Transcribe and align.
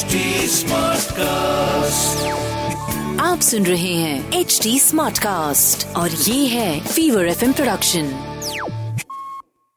HD 0.00 0.16
Smartcast. 0.50 1.20
आप 3.20 3.40
सुन 3.42 3.66
रहे 3.66 3.94
हैं 3.94 4.32
एच 4.32 4.60
डी 4.62 4.78
स्मार्ट 4.78 5.18
कास्ट 5.18 5.96
और 5.96 6.10
ये 6.10 6.46
है 6.46 6.80
फीवर 6.80 7.28
एफ़ 7.28 7.52
प्रोडक्शन 7.52 8.08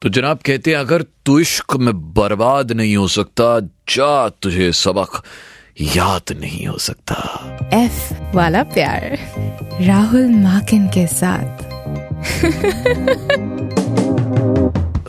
तो 0.02 0.08
जनाब 0.08 0.38
कहते 0.38 0.70
हैं 0.70 0.78
अगर 0.78 1.02
तू 1.02 1.38
इश्क 1.38 1.76
में 1.76 2.14
बर्बाद 2.14 2.72
नहीं 2.72 2.96
हो 2.96 3.08
सकता 3.08 3.60
जा 3.88 4.28
तुझे 4.28 4.72
सबक 4.72 5.22
याद 5.80 6.36
नहीं 6.40 6.66
हो 6.66 6.78
सकता। 6.78 7.40
एफ़ 7.72 8.14
वाला 8.34 8.62
प्यार 8.62 9.18
राहुल 9.80 10.28
माकिन 10.28 10.86
के 10.86 11.06
साथ। 11.06 11.64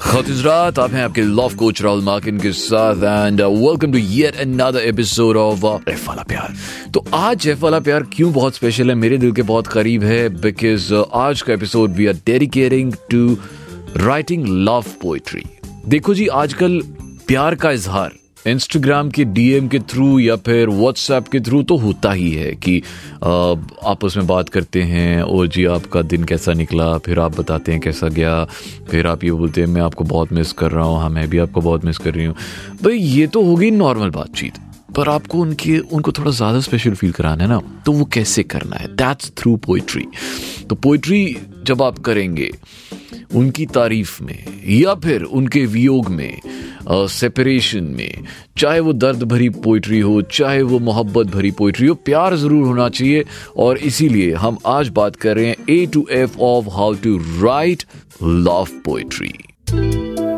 खतिजरात 0.05 0.79
आप 0.79 0.91
हैं 0.91 1.03
आपके 1.03 1.21
लव 1.21 1.55
कोच 1.55 1.81
राहुल 1.81 2.01
मार्किन 2.01 2.39
के 2.39 2.51
साथ 2.51 3.27
and 3.27 3.41
welcome 3.41 3.91
to 3.91 3.97
yet 3.97 4.35
another 4.35 4.79
episode 4.79 5.37
of 5.37 5.89
F 5.89 6.07
वाला 6.07 6.23
प्यार 6.23 6.55
तो 6.93 7.05
आज 7.13 7.47
एफ़ 7.47 7.59
वाला 7.59 7.79
प्यार 7.79 8.03
क्यों 8.13 8.33
बहुत 8.33 8.55
स्पेशल 8.55 8.89
है? 8.89 8.95
मेरे 8.95 9.17
दिल 9.17 9.31
के 9.31 9.41
बहुत 9.41 9.67
करीब 9.67 10.03
है 10.03 10.29
बिकॉज़ 10.29 10.93
आज 11.13 11.41
का 11.41 11.53
episode 11.53 11.91
we 11.91 12.07
are 12.07 12.13
dedicating 12.13 12.93
to 12.93 13.37
writing 13.97 14.47
love 14.47 14.85
poetry 15.01 15.43
देखो 15.87 16.13
जी, 16.13 16.27
आजकल 16.27 16.81
प्यार 17.27 17.55
का 17.55 17.71
इजहार 17.71 18.11
इंस्टाग्राम 18.47 19.09
के 19.09 19.23
डीएम 19.25 19.67
के 19.67 19.79
थ्रू 19.91 20.07
या 20.19 20.35
फिर 20.45 20.69
व्हाट्सएप 20.69 21.27
के 21.27 21.39
थ्रू 21.39 21.61
तो 21.63 21.75
होता 21.77 22.11
ही 22.11 22.31
है 22.31 22.51
कि 22.55 22.77
आपस 23.23 24.13
में 24.17 24.27
बात 24.27 24.49
करते 24.49 24.81
हैं 24.83 25.21
और 25.21 25.47
जी 25.47 25.65
आपका 25.65 26.01
दिन 26.03 26.23
कैसा 26.23 26.53
निकला, 26.53 26.97
फिर 26.97 27.19
आप 27.19 27.39
बताते 27.39 27.71
हैं 27.71 27.81
कैसा 27.81 28.07
गया, 28.09 28.43
फिर 28.89 29.07
आप 29.07 29.23
ये 29.23 29.31
बोलते 29.31 29.61
हैं, 29.61 29.67
मैं 29.67 29.81
आपको 29.81 30.03
बहुत 30.03 30.33
मिस 30.33 30.51
कर 30.53 30.71
रहा 30.71 30.85
हूँ 30.85 30.99
हाँ 30.99 31.09
मैं 31.09 31.27
भी 31.29 31.37
आपको 31.37 31.61
बहुत 31.61 31.85
मिस 31.85 31.97
कर 31.97 32.13
रही 32.13 32.25
हूँ। 32.25 32.35
भाई, 32.83 32.97
ये 32.97 33.27
तो 33.27 33.43
होगी 33.43 33.71
नॉर्मल 33.71 34.09
बातचीत, 34.11 34.53
पर 34.95 35.09
आपको 35.09 35.37
उनके, 35.37 35.77
उनको 35.79 36.11
थोड़ा 36.11 36.31
ज़्यादा 36.31 36.59
स्पेशल 36.61 36.93
फील 36.93 37.11
कराना 37.11 37.43
है 37.43 37.49
ना 37.49 37.61
तो 37.85 37.91
वो 37.91 38.05
कैसे 38.13 38.43
करना 38.45 38.75
है? 38.75 38.95
दैट्स 38.95 39.31
थ्रू 39.37 39.55
पोइट्री 39.65 40.05
तो 40.69 40.75
पोइट्री 40.77 41.37
जब 41.65 41.81
आप 41.81 41.99
करेंगे 41.99 42.51
उनकी 43.35 43.65
तारीफ़ 43.65 44.23
में 44.23 44.43
या 44.69 44.95
फिर 44.95 45.23
उनके 45.23 45.65
वियोग 45.65 46.09
में 46.09 46.39
सेपरेशन 46.91 47.83
में 47.83 48.23
चाहे 48.57 48.79
वो 48.79 48.93
दर्द 48.93 49.23
भरी 49.23 49.49
पोइट्री 49.49 49.99
हो 49.99 50.21
चाहे 50.21 50.61
वो 50.61 50.79
मोहब्बत 50.79 51.27
भरी 51.27 51.51
पोइट्री 51.51 51.87
हो 51.87 51.95
प्यार 51.95 52.35
ज़रूर 52.35 52.67
होना 52.67 52.89
चाहिए। 52.89 53.23
और 53.57 53.77
इसीलिए 53.77 54.33
हम 54.33 54.57
आज 54.65 54.89
बात 54.89 55.15
कर 55.15 55.35
रहे 55.35 55.45
हैं 55.45 55.55
A 55.69 55.85
to 55.85 56.07
F 56.11 56.37
of 56.39 56.65
how 56.69 56.93
to 56.93 57.17
write 57.17 57.83
love 58.23 58.67
poetry 58.85 59.33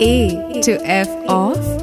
A 0.05 0.29
to 0.65 0.71
F 0.85 1.09
of 1.31 1.77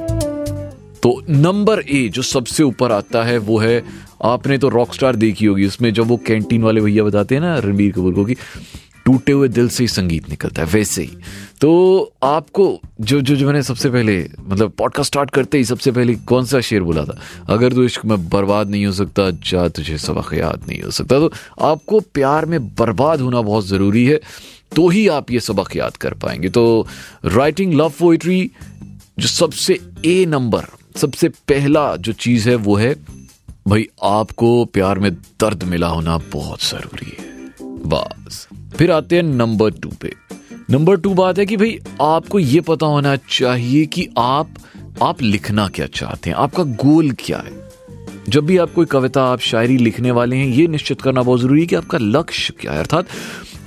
तो 1.02 1.22
नंबर 1.28 1.80
ए 1.80 2.08
जो 2.08 2.22
सबसे 2.22 2.62
ऊपर 2.62 2.92
आता 2.92 3.22
है 3.22 3.38
वो 3.38 3.58
है 3.58 3.84
आपने 4.22 4.58
तो 4.58 4.68
रॉक 4.68 4.94
स्टार 4.94 5.16
देखी 5.16 5.46
होगी 5.46 5.66
उसमें 5.66 5.92
जब 5.94 6.06
वो 6.06 6.16
कैंटीन 6.16 6.62
वाले 6.62 6.80
भैया 6.80 7.04
बताते 7.04 7.34
हैं 7.34 7.42
ना 7.42 7.58
रणबीर 7.58 7.92
कपूर 7.92 8.14
को 8.14 8.24
कि 8.24 8.36
टूटे 9.04 9.32
हुए 9.32 9.48
दिल 9.48 9.68
से 9.68 9.82
ही 9.84 9.88
संगीत 9.88 10.28
निकलता 10.30 10.62
है, 10.62 10.68
वैसे 10.68 11.02
ही। 11.02 11.18
तो 11.60 12.12
आपको 12.22 12.80
जो 13.00 13.20
जो 13.20 13.36
जो 13.36 13.46
मैंने 13.46 13.62
सबसे 13.62 13.90
पहले 13.90 14.30
मतलब 14.46 14.70
पॉडकास्ट 14.70 15.12
स्टार्ट 15.12 15.30
करते 15.30 15.58
ही 15.58 15.64
सबसे 15.64 15.92
पहले 15.92 16.14
कौन 16.14 16.44
सा 16.44 16.60
शेर 16.60 16.82
बोला 16.82 17.04
था? 17.04 17.18
अगर 17.48 17.72
तू 17.72 17.84
इश्क 17.84 18.04
में 18.04 18.28
बर्बाद 18.28 18.70
नहीं 18.70 18.86
हो 18.86 18.92
सकता, 18.92 19.30
जा 19.30 19.68
तुझे 19.68 19.98
सबक 19.98 20.34
याद 20.34 20.64
नहीं 20.68 20.80
हो 20.82 20.90
सकता। 20.90 21.18
तो 21.18 21.32
आपको 21.60 22.00
प्यार 22.00 22.46
में 22.46 22.68
बर्बाद 22.68 23.20
होना 23.20 23.42
बहुत 23.42 23.66
ज़रूरी 23.66 24.06
है 24.06 24.20
तो 24.76 24.88
ही 24.88 25.06
आप 25.08 25.30
ये 25.30 25.40
सबक 25.40 25.76
याद 25.76 25.96
कर 25.96 26.14
पाएँगे। 26.14 26.48
तो 26.48 26.86
राइटिंग 27.24 27.74
लव 27.74 27.92
पोइट्री 27.98 28.50
जो 29.18 29.28
सबसे 29.28 29.78
ए 30.04 30.24
नंबर 30.26 30.64
सबसे 30.96 31.28
पहला 31.28 31.96
जो 31.96 32.12
चीज़ 32.12 32.48
है 32.48 32.54
वो 32.54 32.76
है, 32.76 32.94
भाई 33.68 33.88
आपको 34.02 34.64
प्यार 34.64 34.98
में 34.98 35.14
दर्द 35.14 35.64
मिला 35.64 35.88
होना 35.88 36.18
बहुत 36.32 36.64
ज़रूरी 36.64 37.16
है। 37.18 37.34
बस। 37.62 38.48
फिर 38.76 38.90
आते 38.90 39.16
हैं 39.16 39.22
नंबर 39.22 39.70
टू 39.70 39.88
पे। 39.88 40.14
नंबर 40.70 40.96
टू 40.96 41.14
बात 41.14 41.38
है 41.38 41.46
कि 41.46 41.56
भाई, 41.56 41.78
आपको 42.02 42.38
ये 42.38 42.60
पता 42.60 42.86
होना 42.86 43.16
चाहिए 43.16 43.86
कि 43.86 44.08
आप 44.18 44.48
आप 45.02 45.22
लिखना 45.22 45.68
क्या 45.68 45.86
चाहते 45.86 46.30
हैं? 46.30 46.36
आपका 46.36 46.62
गोल 46.62 47.10
क्या 47.10 47.38
है? 47.38 47.70
जब 48.28 48.46
भी 48.46 48.58
आप 48.58 48.72
कोई 48.72 48.86
कविता, 48.86 49.24
आप 49.24 49.40
शायरी 49.40 49.76
लिखने 49.76 50.10
वाले 50.10 50.36
हैं, 50.36 50.46
ये 50.46 50.66
निश्चित 50.66 51.00
करना 51.00 51.22
बहुत 51.22 51.40
ज़रूरी 51.40 51.60
है 51.60 51.66
कि 51.66 51.74
आपका 51.74 51.98
लक्ष्य 51.98 52.54
क्या 52.60 52.72
है। 52.72 52.78
अर्थात, 52.78 53.06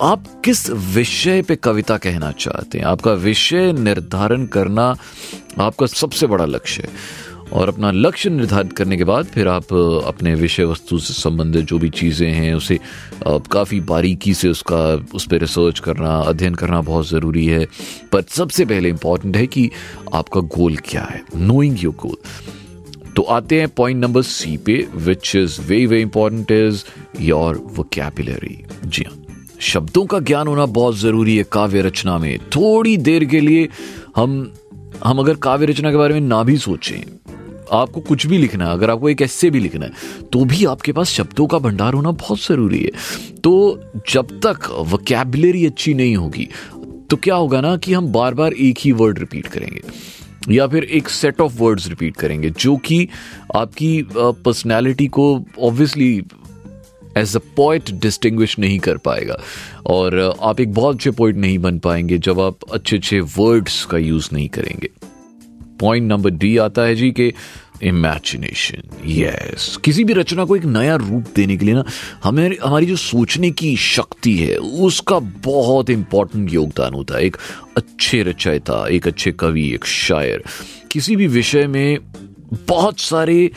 आप 0.01 0.41
किस 0.45 0.69
विषय 0.69 1.41
पे 1.41 1.55
कविता 1.55 1.97
कहना 1.97 2.31
चाहते 2.31 2.77
हैं? 2.77 2.85
आपका 2.85 3.13
विषय 3.13 3.73
निर्धारण 3.73 4.45
करना 4.45 4.95
आपका 5.59 5.85
सबसे 5.85 6.27
बड़ा 6.27 6.45
लक्ष्य 6.45 6.83
है। 6.83 6.89
और 7.53 7.67
अपना 7.67 7.91
लक्ष्य 7.91 8.29
निर्धारित 8.29 8.73
करने 8.73 8.97
के 8.97 9.03
बाद 9.03 9.25
फिर 9.25 9.47
आप 9.47 9.73
अपने 10.07 10.33
विषय 10.35 10.63
वस्तु 10.63 10.97
से 10.99 11.13
संबंधित 11.13 11.65
जो 11.65 11.77
भी 11.79 11.89
चीज़ें 11.89 12.31
हैं, 12.31 12.53
उसे 12.53 12.79
काफ़ी 13.27 13.79
बारीकी 13.81 14.33
से 14.33 14.49
उसका, 14.49 15.05
उस 15.15 15.27
पर 15.27 15.39
रिसर्च 15.39 15.79
करना, 15.79 16.15
अध्ययन 16.17 16.55
करना 16.55 16.81
बहुत 16.81 17.07
ज़रूरी 17.09 17.45
है। 17.45 17.65
पर 18.11 18.21
सबसे 18.29 18.65
पहले 18.65 18.89
इंपॉर्टेंट 18.89 19.37
है 19.37 19.47
कि 19.47 19.69
आपका 20.13 20.41
गोल 20.57 20.75
क्या 20.85 21.03
है? 21.03 21.23
नोइंग 21.35 21.83
योर 21.83 21.95
गोल 21.95 22.17
तो 23.15 23.21
आते 23.23 23.59
हैं 23.59 23.69
पॉइंट 23.69 24.03
नंबर 24.03 24.21
सी 24.21 24.57
पे 24.57 24.73
which 24.95 25.35
is 25.35 25.61
very 25.61 25.85
very 25.85 26.01
important 26.01 26.51
is 26.51 26.83
your 27.21 27.57
vocabulary 27.75 28.57
जी 28.85 29.03
हाँ। 29.03 29.23
शब्दों 29.59 30.05
का 30.05 30.19
ज्ञान 30.19 30.47
होना 30.47 30.65
बहुत 30.65 30.97
ज़रूरी 30.97 31.37
है 31.37 31.43
काव्य 31.51 31.81
रचना 31.81 32.17
में। 32.17 32.37
थोड़ी 32.55 32.97
देर 32.97 33.25
के 33.25 33.39
लिए 33.39 33.67
हम 34.15 34.51
हम 35.03 35.19
अगर 35.19 35.35
काव्य 35.35 35.65
रचना 35.65 35.91
के 35.91 35.97
बारे 35.97 36.13
में 36.13 36.21
ना 36.21 36.43
भी 36.43 36.57
सोचें 36.57 37.01
आपको 37.73 38.01
कुछ 38.01 38.25
भी 38.27 38.37
लिखना 38.37 38.65
है, 38.65 38.73
अगर 38.73 38.89
आपको 38.89 39.09
एक 39.09 39.21
ऐसे 39.21 39.49
भी 39.49 39.59
लिखना 39.59 39.85
है 39.85 40.25
तो 40.33 40.43
भी 40.45 40.65
आपके 40.65 40.91
पास 40.91 41.09
शब्दों 41.09 41.47
का 41.47 41.57
भंडार 41.59 41.93
होना 41.93 42.11
बहुत 42.13 42.39
ज़रूरी 42.41 42.79
है। 42.79 42.91
तो 43.37 43.53
जब 44.09 44.39
तक 44.45 44.69
वोकैबुलरी 44.87 45.65
अच्छी 45.65 45.93
नहीं 45.93 46.15
होगी 46.15 46.47
तो 47.09 47.17
क्या 47.17 47.35
होगा 47.35 47.61
ना 47.61 47.75
कि 47.77 47.93
हम 47.93 48.11
बार 48.13 48.33
बार 48.33 48.53
एक 48.53 48.77
ही 48.79 48.91
वर्ड 48.93 49.19
रिपीट 49.19 49.47
करेंगे, 49.47 49.81
या 50.49 50.67
फिर 50.67 50.83
एक 50.83 51.09
सेट 51.09 51.41
ऑफ़ 51.41 51.53
वर्ड्स 51.59 51.87
रिपीट 51.89 52.15
करेंगे, 52.17 52.49
जो 52.49 52.75
कि 52.77 53.07
आपकी 53.55 54.01
पर्सनैलिटी 54.13 55.07
को 55.09 55.33
obviously 55.59 56.15
as 57.17 57.35
a 57.35 57.39
poet 57.55 57.89
distinguish 57.91 58.57
नहीं 58.59 58.79
कर 58.79 58.97
पाएगा। 58.99 59.37
और 59.85 60.19
आप 60.41 60.59
एक 60.59 60.73
बहुत 60.73 60.95
अच्छे 60.95 61.11
पोइट 61.11 61.35
नहीं 61.35 61.57
बन 61.59 61.79
पाएँगे 61.79 62.17
जब 62.19 62.39
आप 62.39 62.71
अच्छे 62.73 62.97
अच्छे 62.97 63.19
वर्ड्स 63.37 63.83
का 63.85 63.97
यूज़ 63.97 64.29
नहीं 64.33 64.49
करेंगे। 64.49 64.89
पॉइंट 65.79 66.11
नंबर 66.11 66.29
डी 66.29 66.57
आता 66.57 66.81
है 66.81 66.95
जी 66.95 67.11
के 67.11 67.33
इमेजिनेशन 67.83 68.83
यस 69.05 69.77
किसी 69.85 70.03
भी 70.03 70.13
रचना 70.13 70.45
को 70.45 70.55
एक 70.55 70.65
नया 70.65 70.95
रूप 70.95 71.25
देने 71.35 71.57
के 71.57 71.65
लिए 71.65 71.75
ना, 71.75 71.83
हमें, 72.23 72.57
हमारी 72.63 72.85
जो 72.85 72.95
सोचने 72.95 73.51
की 73.51 73.75
शक्ति 73.77 74.35
है, 74.35 74.55
उसका 74.57 75.19
बहुत 75.45 75.89
इंपॉर्टेंट 75.89 76.53
योगदान 76.53 76.93
होता 76.93 77.17
है। 77.17 77.25
एक 77.25 77.37
अच्छे 77.77 78.23
रचयिता, 78.23 78.87
एक 78.87 79.07
अच्छे 79.07 79.31
कवि, 79.31 79.67
एक 79.73 79.85
शायर, 79.85 80.43
किसी 80.91 81.15
भी 81.15 81.27
विषय 81.27 81.67
में 81.67 81.97
बहुत 82.67 82.99
सारे 82.99 83.51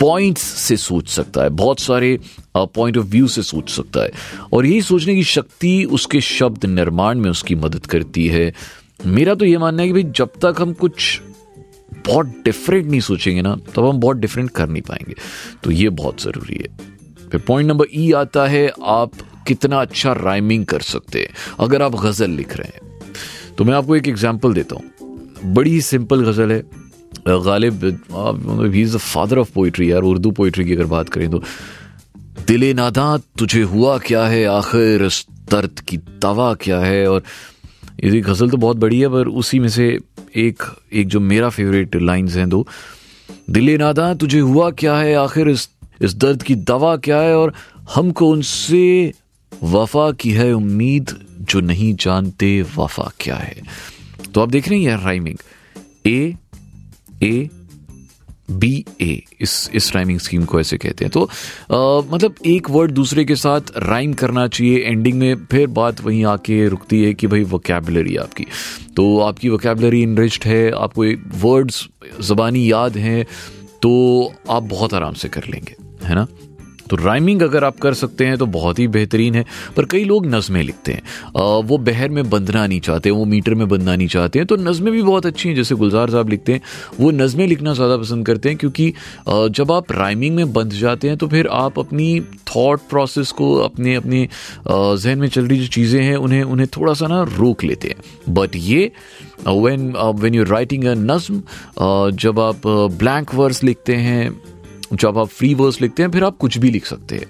पॉइंट्स 0.00 0.42
से 0.42 0.76
सोच 0.76 1.08
सकता 1.08 1.42
है, 1.42 1.48
बहुत 1.48 1.80
सारे 1.80 2.18
पॉइंट 2.56 2.98
ऑफ़ 2.98 3.06
व्यू 3.06 3.26
से 3.28 3.42
सोच 3.42 3.70
सकता 3.70 4.02
है। 4.02 4.10
और 4.52 4.66
यही 4.66 4.82
सोचने 4.82 5.14
की 5.14 5.24
शक्ति 5.24 5.84
उसके 5.84 6.20
शब्द 6.20 6.66
निर्माण 6.66 7.18
में 7.18 7.30
उसकी 7.30 7.54
मदद 7.54 7.86
करती 7.86 8.26
है। 8.26 8.52
मेरा 9.06 9.34
तो 9.34 9.44
ये 9.44 9.58
मानना 9.58 9.82
है 9.82 9.88
कि 9.88 9.92
भाई 9.92 10.12
जब 10.16 10.32
तक 10.44 10.54
हम 10.60 10.72
कुछ 10.72 11.20
बहुत 12.06 12.26
डिफरेंट 12.44 12.86
नहीं 12.86 13.00
सोचेंगे 13.00 13.42
ना, 13.42 13.54
तब 13.76 13.86
हम 13.86 14.00
बहुत 14.00 14.16
डिफरेंट 14.16 14.50
कर 14.50 14.68
नहीं 14.68 14.82
पाएँगे। 14.82 15.14
तो 15.64 15.70
ये 15.70 15.88
बहुत 15.90 16.22
ज़रूरी 16.22 16.56
है। 16.56 17.28
फिर 17.28 17.40
पॉइंट 17.40 17.68
नंबर 17.68 17.86
ई 17.94 18.10
आता 18.12 18.46
है, 18.46 18.70
आप 18.82 19.12
कितना 19.46 19.80
अच्छा 19.80 20.12
राइमिंग 20.14 20.64
कर 20.66 20.80
सकते 20.82 21.20
हैं। 21.20 21.28
अगर 21.60 21.82
आप 21.82 21.94
गज़ल 21.96 22.30
लिख 22.32 22.56
रहे 22.56 22.68
हैं 22.68 22.88
तो 23.58 23.64
मैं 23.64 23.74
आपको 23.74 23.96
एक 23.96 24.08
एग्ज़ाम्पल 24.08 24.54
देता 24.54 24.76
हूँ। 24.76 25.52
बड़ी 25.54 25.70
ही 25.70 25.80
सिंपल 25.82 26.24
गज़ल 26.24 26.52
है। 26.52 26.62
Ghalib 27.28 27.84
he 28.72 28.82
is 28.82 28.96
the 28.96 28.98
father 28.98 29.38
of 29.38 29.52
poetry 29.54 29.90
यार, 29.92 30.02
उर्दू 30.02 30.30
पोइट्री 30.30 30.64
की 30.64 30.72
अगर 30.72 30.84
बात 30.86 31.08
करें 31.08 31.30
तो। 31.30 31.42
दिले 32.46 32.72
नादा, 32.74 33.16
तुझे 33.38 33.62
हुआ 33.64 33.96
क्या 34.00 34.24
है? 34.24 34.44
आखिर 34.48 35.08
दर्द 35.50 35.80
की 35.80 35.96
दवा 35.96 36.52
क्या 36.54 36.78
है? 36.80 37.06
और 37.08 37.22
ये 38.04 38.20
गज़ल 38.20 38.50
तो 38.50 38.56
बहुत 38.56 38.76
बड़ी 38.76 39.00
है, 39.00 39.08
पर 39.08 39.28
उसी 39.28 39.58
में 39.58 39.68
से 39.68 39.98
एक 40.36 40.62
एक 40.92 41.08
जो 41.08 41.20
मेरा 41.20 41.48
फेवरेट 41.48 41.96
लाइंस 41.96 42.36
हैं 42.36 42.48
दो। 42.48 42.66
दिले 43.50 43.78
नादा, 43.78 44.14
तुझे 44.14 44.38
हुआ 44.38 44.70
क्या 44.70 44.96
है? 44.96 45.14
आखिर 45.14 45.48
इस 45.48 45.70
इस 46.02 46.14
दर्द 46.14 46.42
की 46.42 46.54
दवा 46.54 46.96
क्या 46.96 47.20
है? 47.20 47.36
और 47.36 47.54
हमको 47.94 48.26
उनसे 48.26 49.12
वफा 49.62 50.12
की 50.12 50.30
है 50.30 50.52
उम्मीद 50.52 51.26
जो 51.40 51.60
नहीं 51.60 51.94
जानते 51.94 52.62
वफा 52.62 53.12
क्या 53.20 53.36
है? 53.36 53.62
तो 54.34 54.40
आप 54.40 54.48
देख 54.48 54.68
रहे 54.68 54.78
हैं 54.78 54.86
यार 54.86 55.00
राइमिंग 55.00 55.36
ए 56.06 56.34
ए 57.22 57.50
बी 58.50 58.84
ए 59.00 59.22
इस 59.40 59.70
इस 59.74 59.94
राइमिंग 59.96 60.18
स्कीम 60.18 60.44
को 60.44 60.60
ऐसे 60.60 60.78
कहते 60.78 61.04
हैं। 61.04 61.12
तो 61.12 61.22
आ, 61.22 62.14
मतलब 62.14 62.34
एक 62.46 62.70
वर्ड 62.70 62.90
दूसरे 62.90 63.24
के 63.24 63.36
साथ 63.36 63.60
राइम 63.76 64.12
करना 64.12 64.46
चाहिए। 64.48 64.78
एंडिंग 64.78 65.18
में 65.18 65.46
फिर 65.46 65.66
बात 65.66 66.00
वहीं 66.00 66.24
आके 66.24 66.66
रुकती 66.68 67.02
है 67.04 67.14
कि 67.14 67.26
भाई 67.26 67.44
वोकेबलरी 67.44 68.16
आपकी। 68.16 68.46
तो 68.96 69.18
आपकी 69.20 69.48
वोकेबलरी 69.48 70.02
इनरिच्ड 70.02 70.44
है 70.44 70.70
आपको 70.70 71.04
वर्ड्स 71.38 71.86
ज़बानी 72.20 72.70
याद 72.72 72.96
हैं 72.96 73.24
तो 73.82 73.90
आप 74.50 74.62
बहुत 74.62 74.94
आराम 74.94 75.14
से 75.14 75.28
कर 75.28 75.44
लेंगे 75.50 75.74
है 76.06 76.14
ना? 76.14 76.26
तो 76.90 76.96
राइमिंग 76.96 77.42
अगर 77.42 77.64
आप 77.64 77.78
कर 77.80 77.94
सकते 77.94 78.26
हैं 78.26 78.38
तो 78.38 78.46
बहुत 78.48 78.78
ही 78.78 78.86
बेहतरीन 78.90 79.34
है, 79.34 79.44
पर 79.76 79.84
कई 79.86 80.04
लोग 80.04 80.26
नज़में 80.26 80.62
लिखते 80.62 80.92
हैं। 80.92 81.02
वो 81.62 81.78
बहर 81.80 82.08
में 82.10 82.28
बंधना 82.30 82.66
नहीं 82.66 82.80
चाहते, 82.80 83.10
वो 83.12 83.24
मीटर 83.26 83.54
में 83.54 83.68
बंधना 83.68 83.96
नहीं 83.96 84.08
चाहते 84.08 84.38
हैं 84.38 84.46
तो 84.46 84.56
नज़में 84.58 84.92
भी 84.92 85.02
बहुत 85.02 85.26
अच्छी 85.26 85.48
हैं, 85.48 85.56
जैसे 85.56 85.74
गुलजार 85.74 86.10
साहब 86.10 86.28
लिखते 86.28 86.52
हैं। 86.52 86.60
वो 87.00 87.10
नज़में 87.12 87.46
लिखना 87.46 87.74
ज़्यादा 87.74 87.96
पसंद 87.98 88.26
करते 88.26 88.48
हैं 88.48 88.58
क्योंकि 88.58 88.92
जब 89.28 89.72
आप 89.72 89.92
राइमिंग 89.92 90.36
में 90.36 90.52
बंध 90.52 90.72
जाते 90.74 91.08
हैं 91.08 91.16
तो 91.16 91.28
फिर 91.28 91.46
आप 91.54 91.78
अपनी 91.78 92.20
थाट 92.48 92.80
प्रोसेस 92.90 93.30
को 93.32 93.54
अपने 93.60 93.94
अपने 93.94 94.26
जहन 94.68 95.18
में 95.18 95.28
चल 95.28 95.46
रही 95.46 95.58
जो 95.58 95.66
चीज़ें 95.70 96.02
हैं, 96.02 96.16
उन्हें 96.16 96.42
उन्हें 96.44 96.68
थोड़ा 96.76 96.94
सा 96.94 97.06
ना 97.06 97.22
रोक 97.30 97.64
लेते 97.64 97.88
हैं। 97.88 98.34
बट 98.34 98.56
ये 98.56 98.90
when 99.48 99.92
when 99.96 100.34
you 100.34 100.44
writing 100.46 100.84
a 100.84 100.94
nazm 100.96 101.42
जब 102.16 102.40
आप 102.40 102.66
ब्लैंक 102.98 103.34
वर्स 103.34 103.62
लिखते 103.64 103.94
हैं 103.96 104.30
जब 104.92 105.18
आप 105.18 105.28
फ्री 105.28 105.54
वर्स 105.54 105.80
लिखते 105.80 106.02
हैं 106.02 106.10
फिर 106.10 106.24
आप 106.24 106.36
कुछ 106.36 106.58
भी 106.58 106.70
लिख 106.70 106.86
सकते 106.86 107.16
हैं। 107.16 107.26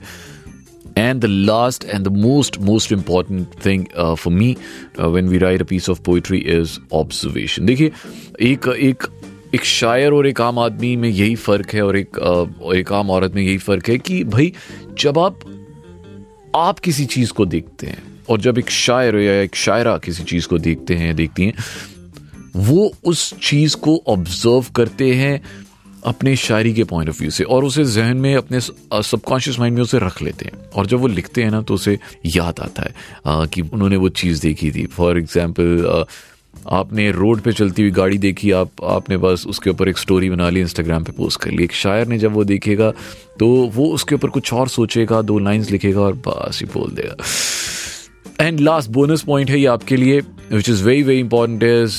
And 0.99 1.21
the 1.21 1.25
last 1.25 1.85
and 1.85 2.05
the 2.05 2.09
most 2.09 2.59
most 2.59 2.93
important 2.93 3.47
thing 3.67 3.85
for 4.15 4.33
me 4.33 4.57
when 5.01 5.29
we 5.29 5.39
write 5.39 5.61
a 5.61 5.65
piece 5.65 5.91
of 5.91 6.01
poetry 6.01 6.39
is 6.39 6.79
observation 6.93 7.67
देखिए 7.67 7.93
एक 8.41 8.69
एक 8.69 9.07
एक 9.55 9.65
शायर 9.65 10.12
और 10.12 10.27
एक 10.27 10.41
आम 10.41 10.59
आदमी 10.59 10.97
में 10.97 11.09
यही 11.09 11.35
फ़र्क 11.37 11.75
है 11.75 11.83
और 11.83 11.97
एक 11.97 12.11
uh, 12.19 12.75
एक 12.75 12.93
आम 12.93 13.11
औरत 13.11 13.35
में 13.35 13.43
यही 13.43 13.59
फ़र्क 13.59 13.89
है 13.89 13.99
कि 13.99 14.25
भाई 14.25 14.53
जब 15.01 15.19
आप 15.19 15.39
आप 16.57 16.79
किसी 16.79 17.05
चीज़ 17.05 17.33
को 17.33 17.47
देखते 17.47 17.87
हैं 17.87 18.03
और 18.29 18.41
जब 18.41 18.59
एक 18.59 18.71
शायर 18.71 19.17
या 19.17 19.41
एक 19.41 19.55
शायरा 19.55 19.99
किसी 19.99 20.25
चीज़ 20.25 20.49
को 20.49 20.59
देखते 20.59 20.95
हैं 20.95 21.17
देखती 21.17 21.45
हैं 21.45 21.55
वो 22.57 22.93
उस 23.05 23.35
चीज़ 23.43 23.77
को 23.77 24.03
ऑब्ज़र्व 24.07 24.67
करते 24.77 25.15
हैं 25.15 25.43
अपने 26.06 26.35
शायरी 26.37 26.73
के 26.75 26.85
पॉइंट 26.85 27.08
ऑफ़ 27.08 27.19
व्यू 27.20 27.31
से 27.31 27.44
और 27.44 27.64
उसे 27.64 27.85
जहन 27.85 28.17
में 28.17 28.35
अपने 28.37 28.61
सबकॉन्शियस 28.61 29.58
माइंड 29.58 29.76
में 29.76 29.82
उसे 29.82 29.99
रख 29.99 30.20
लेते 30.23 30.44
हैं। 30.44 30.70
और 30.70 30.87
जब 30.87 30.99
वो 31.00 31.06
लिखते 31.08 31.43
हैं 31.43 31.50
ना 31.50 31.61
तो 31.62 31.75
उसे 31.75 31.99
याद 32.26 32.61
आता 32.61 32.82
है 32.82 32.94
आ, 33.26 33.44
कि 33.47 33.62
उन्होंने 33.62 33.97
वो 33.97 34.08
चीज़ 34.11 34.43
देखी 34.43 34.70
थी। 34.73 34.87
फॉर 34.87 35.19
एग्ज़ाम्पल 35.19 36.05
आपने 36.70 37.11
रोड 37.12 37.41
पे 37.41 37.52
चलती 37.52 37.82
हुई 37.82 37.91
गाड़ी 37.91 38.19
देखी 38.19 38.50
आप 38.52 38.82
आपने 38.85 39.17
बस 39.17 39.44
उसके 39.49 39.70
ऊपर 39.70 39.88
एक 39.88 39.99
स्टोरी 39.99 40.31
बना 40.31 40.49
ली 40.50 40.61
इंस्टाग्राम 40.61 41.05
पे 41.05 41.12
पोस्ट 41.12 41.41
कर 41.41 41.50
ली। 41.50 41.64
एक 41.64 41.73
शायर 41.73 42.06
ने 42.06 42.19
जब 42.19 42.32
वो 42.32 42.44
देखेगा 42.44 42.91
तो 43.38 43.49
वो 43.75 43.87
उसके 43.94 44.14
ऊपर 44.14 44.31
कुछ 44.31 44.52
और 44.52 44.69
सोचेगा 44.69 45.23
दो 45.23 45.38
लाइंस 45.38 45.70
लिखेगा 45.70 46.00
और 46.00 46.14
बस 46.26 46.61
ही 46.62 46.67
बोल 46.75 46.91
देगा। 46.91 48.44
एंड 48.47 48.61
लास्ट 48.61 48.91
बोनस 48.91 49.23
पॉइंट 49.23 49.50
है 49.50 49.61
ये 49.61 49.67
आपके 49.67 49.97
लिए 49.97 50.20
which 50.52 50.69
is 50.69 50.85
very 50.85 51.02
very 51.02 51.20
important 51.20 51.62
is 51.62 51.99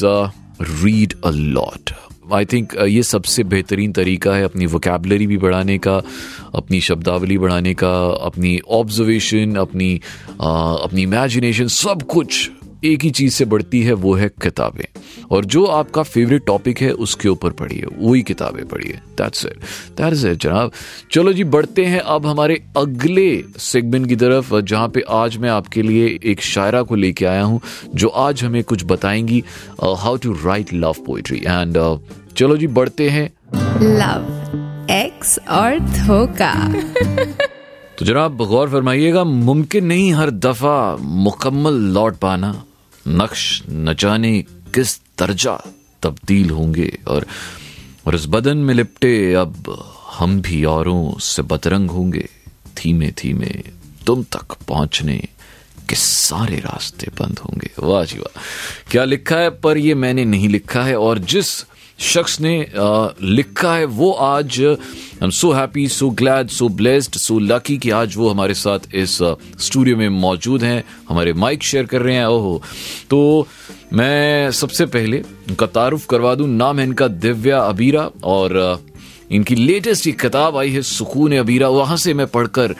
read 0.62 1.14
a 1.26 1.30
lot 1.30 1.92
I 2.34 2.46
think 2.46 2.74
uh, 2.74 2.88
ये 2.88 3.04
सबसे 3.04 3.44
बेहतरीन 3.44 3.92
तरीका 3.92 4.34
है 4.34 4.44
अपनी 4.44 4.66
वोकेबलरी 4.66 5.28
भी 5.28 5.38
बढ़ाने 5.38 5.78
का 5.78 6.02
अपनी 6.56 6.82
शब्दावली 6.82 7.38
बढ़ाने 7.38 7.74
का 7.74 8.08
अपनी 8.08 8.60
ऑब्जर्वेशन 8.70 9.56
अपनी 9.56 10.02
uh, 10.28 10.82
अपनी 10.82 11.02
इमेजिनेशन 11.02 11.68
सब 11.68 12.02
कुछ 12.02 12.52
एक 12.86 13.04
ही 13.04 13.10
चीज़ 13.10 13.34
से 13.34 13.46
बढ़ती 13.46 13.82
है 13.82 13.94
वो 13.94 14.14
है 14.14 14.30
किताबें। 14.30 15.00
और 15.32 15.46
जो 15.46 15.66
आपका 15.66 16.04
फेवरेट 16.04 16.46
टॉपिक 16.46 16.82
है 16.82 16.92
उसके 16.92 17.30
ऊपर 17.30 17.50
पढ़िए 17.50 17.86
वही 17.98 18.22
किताबें 18.22 18.68
पढ़िए। 18.68 18.92
दैट्स 18.92 19.46
इट 19.46 19.58
दैट्स 19.98 20.26
इट 20.26 20.38
जनाब। 20.38 20.72
चलो 21.12 21.34
जी 21.34 21.44
बढ़ते 21.44 21.86
हैं 21.86 22.00
अब 22.00 22.26
हमारे 22.26 22.64
अगले 22.78 23.44
सेगमेंट 23.58 24.08
की 24.08 24.16
तरफ़ 24.16 24.62
जहाँ 24.62 24.88
पे 24.90 25.02
आज 25.10 25.38
मैं 25.38 25.50
आपके 25.50 25.82
लिए 25.82 26.20
एक 26.24 26.42
शायरा 26.42 26.82
को 26.82 26.96
लेके 26.96 27.26
आया 27.26 27.44
हूँ 27.44 27.62
जो 27.96 28.08
आज 28.08 28.44
हमें 28.44 28.64
कुछ 28.64 28.86
बताएँगी 28.86 29.44
how 29.84 30.18
to 30.18 30.34
write 30.34 30.74
love 30.74 30.96
poetry 31.06 31.38
and 31.38 32.00
चलो 32.42 32.58
जी 32.58 32.68
बढ़ते 32.68 33.10
हैं। 33.10 33.34
लव 33.82 34.22
एक्स 34.92 35.40
और 35.50 35.80
धोखा। 35.80 36.74
तो 38.00 38.06
जनाब 38.06 38.38
गौर 38.38 38.70
फरमाइएगा 38.70 39.24
मुमकिन 39.24 39.86
नहीं 39.86 40.14
हर 40.14 40.32
दफ़ा 40.32 40.96
मुकम्मल 40.96 41.74
लौट 41.74 42.18
पाना। 42.18 42.64
नक्श 43.08 43.64
न 43.70 43.96
जाने 44.00 44.42
किस 44.42 45.02
दर्जा 45.20 45.64
तब्दील 46.04 46.50
होंगे 46.50 46.98
और 47.08 47.26
और 48.08 48.16
इस 48.16 48.26
बदन 48.30 48.58
में 48.58 48.74
लिपटे 48.74 49.34
अब 49.34 49.86
हम 50.18 50.42
भी 50.42 50.66
औरों 50.66 51.20
से 51.20 51.42
बदरंग 51.42 51.92
होंगे। 51.92 52.30
धीमे 52.78 53.08
धीमे 53.08 53.64
तुम 54.08 54.24
तक 54.24 54.56
पहुँचने 54.68 55.18
के 55.90 55.96
सारे 55.96 56.56
रास्ते 56.56 57.08
बंद 57.20 57.40
होंगे। 57.40 57.72
वाह 57.80 58.06
जी 58.06 58.18
वाह। 58.18 58.40
क्या 58.92 59.04
लिखा 59.04 59.36
है? 59.36 59.50
पर 59.50 59.78
ये 59.78 59.96
मैंने 59.96 60.26
नहीं 60.26 60.50
लिखा 60.50 60.84
है। 60.84 60.96
और 61.00 61.20
जिस 61.20 61.66
शख्स 62.02 62.40
ने 62.42 62.54
लिखा 63.24 63.74
है, 63.76 63.86
वो 63.86 64.12
आज 64.12 64.60
I 64.62 65.24
am 65.24 65.30
so 65.30 65.52
happy 65.52 65.88
so 65.88 66.10
glad 66.12 66.48
so 66.50 66.68
blessed 66.70 67.16
so 67.16 67.38
lucky 67.40 67.78
कि 67.78 67.90
आज 67.92 68.16
वो 68.18 68.30
हमारे 68.30 68.54
साथ 68.54 68.94
इस 68.96 69.18
स्टूडियो 69.62 69.98
में 69.98 70.08
मौजूद 70.10 70.64
हैं, 70.64 70.84
हमारे 71.10 71.34
माइक 71.34 71.64
शेयर 71.64 71.86
कर 71.86 72.02
रहे 72.02 72.16
हैं, 72.16 72.26
ओहो। 72.26 72.62
तो 73.10 73.48
मैं 73.94 74.52
सबसे 74.52 74.86
पहले 74.88 75.20
उनका 75.50 75.66
तारुफ 75.68 76.06
करवा 76.06 76.34
दूँ, 76.36 76.48
नाम 76.48 76.80
है 76.80 76.86
इनका 76.86 77.08
दिव्या 77.08 77.60
अबीरा 77.60 78.10
और 78.24 78.80
इनकी 79.32 79.56
लेटेस्ट 79.56 80.08
एक 80.08 80.20
किताब 80.22 80.58
आई 80.58 80.70
है, 80.70 80.82
सुकून 80.82 81.38
अबीरा, 81.38 81.68
वहाँ 81.70 81.98
से 81.98 82.14
मैं 82.14 82.28
पढ़कर 82.28 82.76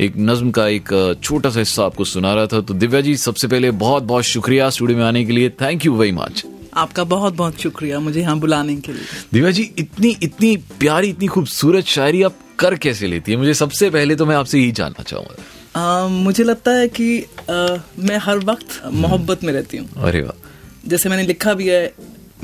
एक 0.00 0.16
नज्म 0.18 0.50
का 0.50 0.66
एक 0.68 1.18
छोटा 1.22 1.50
सा 1.50 1.58
हिस्सा 1.58 1.84
आपको 1.84 2.04
सुना 2.04 2.34
रहा 2.34 2.46
था। 2.46 2.60
तो 2.60 2.74
दिव्या 2.74 3.00
जी, 3.00 3.16
सबसे 3.16 3.48
पहले 3.48 3.70
बहुत 3.70 4.02
बहुत 4.02 4.24
शुक्रिया 4.24 4.68
स्टूडियो 4.70 4.98
में 4.98 5.04
आने 5.04 5.24
के 5.24 5.32
लिए। 5.32 5.50
थैंक 5.52 5.86
यू 5.86 5.94
वेरी 5.96 6.12
मच 6.12 6.44
आपका 6.76 7.04
बहुत 7.04 7.34
बहुत 7.34 7.60
शुक्रिया 7.60 8.00
मुझे 8.00 8.20
यहाँ 8.20 8.38
बुलाने 8.38 8.76
के 8.76 8.92
लिए। 8.92 9.04
दिव्या 9.32 9.50
जी 9.50 9.62
इतनी 9.78 10.16
इतनी 10.22 10.56
प्यारी 10.80 11.08
इतनी 11.08 11.26
खूबसूरत 11.26 11.84
शायरी 11.88 12.22
आप 12.22 12.38
कर 12.58 12.74
कैसे 12.76 13.06
लेती 13.06 13.32
है? 13.32 13.38
मुझे 13.38 13.54
सबसे 13.54 13.90
पहले 13.90 14.16
तो 14.16 14.26
मैं 14.26 14.36
आपसे 14.36 14.58
यही 14.58 14.72
जानना 14.72 15.02
चाहूँगा। 15.02 16.08
मुझे 16.08 16.44
लगता 16.44 16.70
है 16.70 16.88
कि 16.88 17.18
आ, 17.50 17.76
मैं 17.98 18.18
हर 18.18 18.38
वक्त 18.44 18.80
मोहब्बत 18.94 19.44
में 19.44 19.52
रहती 19.52 19.76
हूँ। 19.76 19.88
अरे 20.04 20.20
वाह। 20.22 20.88
जैसे 20.88 21.08
मैंने 21.08 21.22
लिखा 21.26 21.54
भी 21.54 21.66
है 21.68 21.92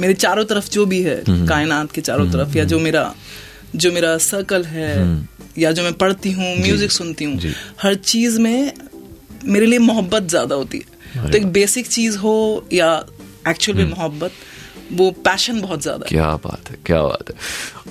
मेरे 0.00 0.14
चारों 0.14 0.44
तरफ़ 0.44 0.70
जो 0.70 0.84
भी 0.87 1.02
है 1.02 1.23
हम्म। 1.29 1.46
कायनात 1.46 1.93
के 1.93 2.00
चारों 2.00 2.26
हम्म, 2.26 2.38
तरफ़ 2.38 2.56
या 2.58 2.64
जो 2.64 2.76
हम्म। 2.76 2.84
मेरा 2.84 3.14
जो 3.76 3.93
मेरा 3.93 4.17
सर्कल 4.20 4.64
है 4.64 4.90
या 5.58 5.73
जो 5.73 5.82
मैं 5.82 5.93
पढ़ती 5.94 6.31
हूँ 6.32 6.55
म्यूज़िक 6.61 6.93
सुनती 6.93 7.25
हूँ 7.25 7.52
हर 7.82 7.94
चीज़ 7.94 8.40
में 8.40 8.73
मेरे 9.44 9.67
लिए 9.67 9.79
मोहब्बत 9.79 10.29
ज़्यादा 10.29 10.55
होती 10.55 10.79
है। 10.79 11.31
तो 11.31 11.37
एक 11.38 11.46
बेसिक 11.52 11.87
चीज़ 11.88 12.17
हो 12.19 12.34
या 12.73 12.90
एक्चुअल 13.49 13.79
में 13.79 13.85
मोहब्बत 13.91 14.33
वो 14.93 15.11
पैशन 15.25 15.61
बहुत 15.61 15.83
ज़्यादा 15.83 16.06
क्या 16.09 16.31
बात 16.44 16.71
है 16.71 16.77
क्या 16.87 17.03
बात 17.03 17.31
है। 17.31 17.35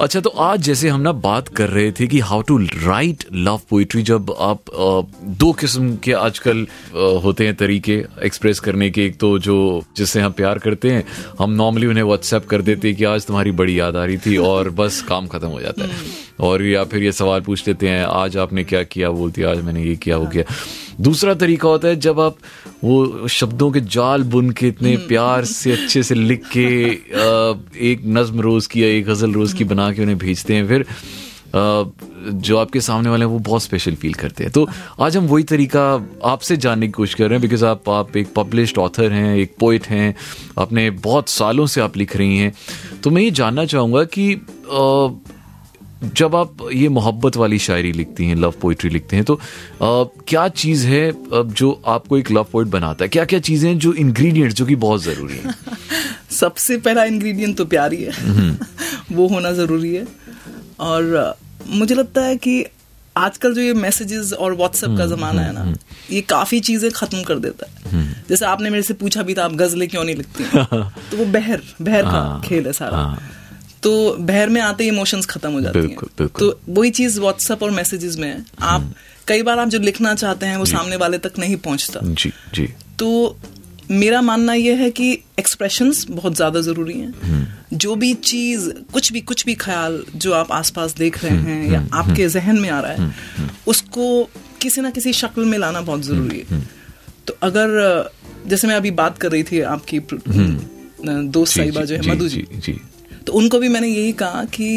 अच्छा 0.01 0.19
तो 0.19 0.29
आज 0.39 0.61
जैसे 0.63 0.89
हम 0.89 1.01
ना 1.01 1.11
बात 1.21 1.47
कर 1.47 1.69
रहे 1.69 1.91
थे 1.91 2.07
कि 2.07 2.19
how 2.21 2.41
to 2.41 2.57
write 2.57 3.23
love 3.33 3.61
poetry 3.69 4.03
जब 4.03 4.35
आप 4.39 4.71
दो 5.39 5.51
किस्म 5.53 5.95
के 6.03 6.13
आजकल 6.13 6.65
होते 7.23 7.45
हैं 7.45 7.55
तरीके 7.55 7.93
एक्सप्रेस 8.25 8.59
करने 8.59 8.89
के। 8.89 9.05
एक 9.05 9.17
तो 9.19 9.37
जो 9.39 9.57
जिससे 9.97 10.21
हम 10.21 10.31
प्यार 10.31 10.59
करते 10.59 10.91
हैं 10.91 11.03
हम 11.39 11.51
नॉर्मली 11.53 11.87
उन्हें 11.87 12.03
व्हाट्सएप 12.03 12.45
कर 12.49 12.61
देते 12.61 12.87
हैं 12.87 12.97
कि 12.97 13.03
आज 13.03 13.25
तुम्हारी 13.27 13.51
बड़ी 13.61 13.79
याद 13.79 13.95
आ 13.95 14.05
रही 14.05 14.17
थी 14.17 14.37
और 14.45 14.69
बस 14.81 15.01
काम 15.07 15.27
खत्म 15.27 15.47
हो 15.47 15.61
जाता 15.61 15.83
है। 15.83 15.89
हम्म। 15.91 16.30
और 16.41 16.63
या 16.65 16.83
फिर 16.83 17.03
ये 17.03 17.11
सवाल 17.11 17.41
पूछ 17.41 17.67
लेते 17.67 17.87
हैं 17.89 18.03
आज 18.05 18.37
आपने 18.37 18.63
क्या 18.63 18.83
किया? 18.83 19.09
बोलती 19.09 19.41
है 19.41 19.47
आज 19.47 19.61
मैंने 19.61 19.83
ये 19.83 19.95
किया 19.95 20.17
वो 20.17 20.25
किया। 20.27 20.43
दूसरा 21.01 21.33
तरीका 21.33 21.69
होता 21.69 21.87
है 21.87 21.95
जब 21.99 22.19
आप 22.19 22.37
वो 22.83 23.27
शब्दों 23.27 23.71
के 23.71 23.81
जाल 23.95 24.23
बुन 24.23 24.49
के 24.51 24.67
इतने 24.67 24.93
हम्म। 24.93 25.07
प्यार 25.07 25.45
से 25.45 25.71
अच्छे 25.71 26.03
से 26.03 26.15
लिख 26.15 26.43
के 26.57 26.65
एक 27.91 28.01
नज्म 28.05 28.41
रोज 28.41 28.67
की 28.67 28.83
या 28.83 28.87
एक 28.87 29.05
गज़ल 29.05 29.33
रोज 29.33 29.53
की 29.53 29.63
बना 29.63 29.91
के 29.93 30.01
उन्हें 30.01 30.17
भेजते 30.17 30.55
हैं 30.55 30.67
फिर 30.67 30.85
जो 31.55 32.57
आपके 32.57 32.81
सामने 32.81 33.09
वाले 33.09 33.25
हैं 33.25 33.31
वो 33.31 33.39
बहुत 33.39 33.63
स्पेशल 33.63 33.95
फील 33.95 34.13
करते 34.13 34.43
हैं। 34.43 34.51
तो 34.53 34.67
आज 34.99 35.17
हम 35.17 35.25
वही 35.27 35.43
तरीका 35.43 35.83
आपसे 36.25 36.57
जानने 36.57 36.85
की 36.85 36.91
कोशिश 36.91 37.13
कर 37.13 37.23
रहे 37.23 37.39
हैं 37.39 37.41
बिकॉज़ 37.41 37.65
आप 37.65 37.89
आप 37.89 38.17
एक 38.17 38.33
पब्लिश्ड 38.35 38.77
ऑथर 38.77 39.11
हैं 39.11 39.35
एक 39.37 39.55
पोइट 39.59 39.87
हैं 39.87 40.15
अपने 40.57 40.89
बहुत 41.05 41.29
सालों 41.29 41.65
से 41.65 41.81
आप 41.81 41.97
लिख 41.97 42.15
रही 42.17 42.37
हैं। 42.37 42.53
तो 43.03 43.09
मैं 43.09 43.21
ये 43.21 43.31
जानना 43.31 43.65
चाहूँगा 43.65 44.03
कि 44.03 44.33
जब 46.03 46.35
आप 46.35 46.57
ये 46.73 46.89
मोहब्बत 46.89 47.37
वाली 47.37 47.59
शायरी 47.59 47.91
लिखती 47.91 48.25
हैं 48.25 48.35
लव 48.35 48.53
पोइट्री 48.61 48.89
लिखते 48.89 49.15
हैं 49.15 49.25
तो 49.25 49.35
आ, 49.35 50.03
क्या 50.27 50.47
चीज़ 50.47 50.87
है 50.87 51.11
अब 51.11 51.53
जो 51.57 51.81
आपको 51.85 52.17
एक 52.17 52.31
लव 52.31 52.47
पोइट 52.51 52.67
बनाता 52.67 53.05
है? 53.05 53.09
क्या 53.09 53.25
क्या 53.25 53.39
चीज़ें 53.39 53.69
हैं 53.69 53.79
जो 53.79 53.93
इंग्रेडिएंट्स 53.93 54.55
जो 54.55 54.65
कि 54.65 54.75
बहुत 54.75 55.03
ज़रूरी 55.03 55.33
हैं? 55.33 55.55
सबसे 56.31 56.77
पहला 56.77 57.03
इंग्रेडिएंट 57.03 57.57
तो 57.57 57.65
प्यार 57.65 57.93
ही 57.93 58.03
है। 58.03 58.11
हम्म। 58.11 58.57
वो 59.15 59.27
होना 59.27 59.51
ज़रूरी 59.51 59.95
है। 59.95 60.07
और 60.79 61.35
मुझे 61.67 61.95
लगता 61.95 62.21
है 62.21 62.35
कि 62.37 62.65
आजकल 63.17 63.53
जो 63.53 63.61
ये 63.61 63.73
मैसेजेस 63.73 64.33
और 64.33 64.53
व्हाट्सएप 64.55 64.97
का 64.97 65.03
हम्म, 65.03 65.15
जमाना 65.15 65.41
है 65.41 65.53
ना 65.53 65.61
हम्म, 65.61 65.75
ये 66.11 66.21
काफ़ी 66.21 66.59
चीज़ें 66.59 66.91
खत्म 66.91 67.23
कर 67.23 67.39
देता 67.39 67.65
है। 67.65 68.03
जैसे 68.29 68.45
आपने 68.45 68.69
मेरे 68.69 68.83
से 68.83 68.93
पूछा 68.93 69.23
भी 69.23 69.33
था 69.33 69.45
आप 69.45 69.51
गजलें 69.51 69.89
क्यों 69.89 70.03
नहीं 70.03 70.15
लिखती? 70.15 70.43
तो 71.11 71.17
वो 71.17 71.25
बहर 71.25 71.61
बहर 71.81 72.01
का 72.01 72.09
हाँ, 72.09 72.41
खेल 72.41 72.65
है 72.65 72.73
सारा। 72.73 72.97
हाँ। 72.97 73.21
तो 73.83 73.91
बहर 74.19 74.49
में 74.49 74.59
आते 74.61 74.83
ही 74.83 74.89
इमोशंस 74.89 75.25
खत्म 75.25 75.51
हो 75.51 75.61
जाते 75.61 75.79
हैं। 75.79 76.27
तो 76.29 76.59
वही 76.69 76.89
चीज़ 76.91 77.19
व्हाट्सएप 77.19 77.63
और 77.63 77.71
मैसेजेस 77.71 78.17
में 78.17 78.27
है 78.27 78.43
आप 78.61 78.93
कई 79.27 79.41
बार 79.43 79.59
आप 79.59 79.67
जो 79.67 79.79
लिखना 79.79 80.13
चाहते 80.15 80.45
हैं 80.45 80.57
वो 80.57 80.65
सामने 80.65 80.95
वाले 80.95 81.17
तक 81.17 81.39
नहीं 81.39 81.55
पहुँचता। 81.55 81.99
जी 82.03 82.31
जी। 82.53 82.67
तो 82.99 83.37
मेरा 83.91 84.21
मानना 84.21 84.53
यह 84.53 84.77
है 84.77 84.89
कि 84.91 85.11
एक्सप्रेशंस 85.39 86.05
बहुत 86.09 86.35
ज़्यादा 86.35 86.61
ज़रूरी 86.61 86.97
हैं। 86.99 87.13
हम्म। 87.23 87.77
जो 87.77 87.95
भी 87.95 88.13
चीज़ 88.13 88.69
कुछ 88.93 89.11
भी 89.13 89.21
कुछ 89.21 89.45
भी 89.45 89.55
ख्याल 89.55 90.03
जो 90.15 90.33
आप 90.33 90.51
आसपास 90.51 90.95
देख 90.95 91.23
रहे 91.23 91.33
हम्म, 91.33 91.47
हैं 91.47 91.71
या 91.71 91.87
आपके 91.93 92.27
जहन 92.29 92.59
में 92.59 92.69
आ 92.69 92.79
रहा 92.79 92.91
है 92.91 93.49
उसको 93.67 94.29
किसी 94.61 94.81
ना 94.81 94.89
किसी 94.89 95.13
शक्ल 95.13 95.45
में 95.45 95.57
लाना 95.57 95.81
बहुत 95.81 96.01
ज़रूरी 96.01 96.43
है। 96.51 96.61
तो 97.27 97.37
अगर 97.43 98.09
जैसे 98.47 98.67
मैं 98.67 98.75
अभी 98.75 98.91
बात 98.91 99.17
कर 99.17 99.31
रही 99.31 99.43
थी 99.43 99.61
आपकी 99.71 99.99
दोस्त 100.09 101.55
साहिबा 101.55 101.83
जो 101.83 101.95
है 101.95 102.07
मधु 102.07 102.27
जी। 102.27 102.41
जी 102.41 102.59
जी। 102.61 102.79
तो 103.27 103.33
उनको 103.33 103.59
भी 103.59 103.67
मैंने 103.69 103.87
यही 103.87 104.11
कहा 104.21 104.43
कि 104.53 104.69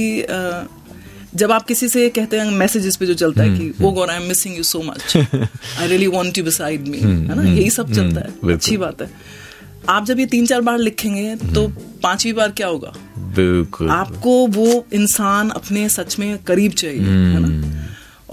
जब 1.35 1.53
आप 1.53 1.67
किसी 1.67 1.89
से 1.89 2.09
कहते 2.09 2.39
हैं 2.39 2.51
मैसेजेस 2.51 2.97
पे 2.97 3.07
जो 3.07 3.15
चलता 3.15 3.43
है 3.43 3.59
कि 3.59 3.73
वो 3.81 3.91
God 3.93 4.11
I 4.11 4.17
am 4.17 4.29
missing 4.29 4.57
you 4.57 4.63
so 4.63 4.83
much 4.83 5.17
I 5.17 5.87
really 5.87 6.07
want 6.07 6.39
you 6.39 6.45
beside 6.45 6.89
me 6.89 6.99
है 6.99 7.35
ना? 7.37 7.43
यही 7.43 7.71
सब 7.71 7.93
चलता 7.93 8.21
है। 8.21 8.55
अच्छी 8.55 8.77
बात 8.77 9.03
है। 9.03 9.11
आप 9.89 10.05
जब 10.07 10.21
ये 10.21 10.27
तीन 10.27 10.47
चार 10.47 10.61
बार 10.61 10.79
लिखेंगे 10.79 11.35
तो 11.55 11.67
पांचवी 12.03 12.33
बार 12.33 12.51
क्या 12.51 12.67
होगा? 12.67 12.93
बिल्कुल। 13.37 13.91
आपको 13.91 14.47
वो 14.47 14.85
इंसान 14.93 15.51
अपने 15.51 15.89
सच 15.89 16.19
में 16.19 16.37
करीब 16.39 16.73
चाहिए 16.73 17.01
है 17.01 17.37
हम्म। 17.37 17.47
ना 17.47 17.84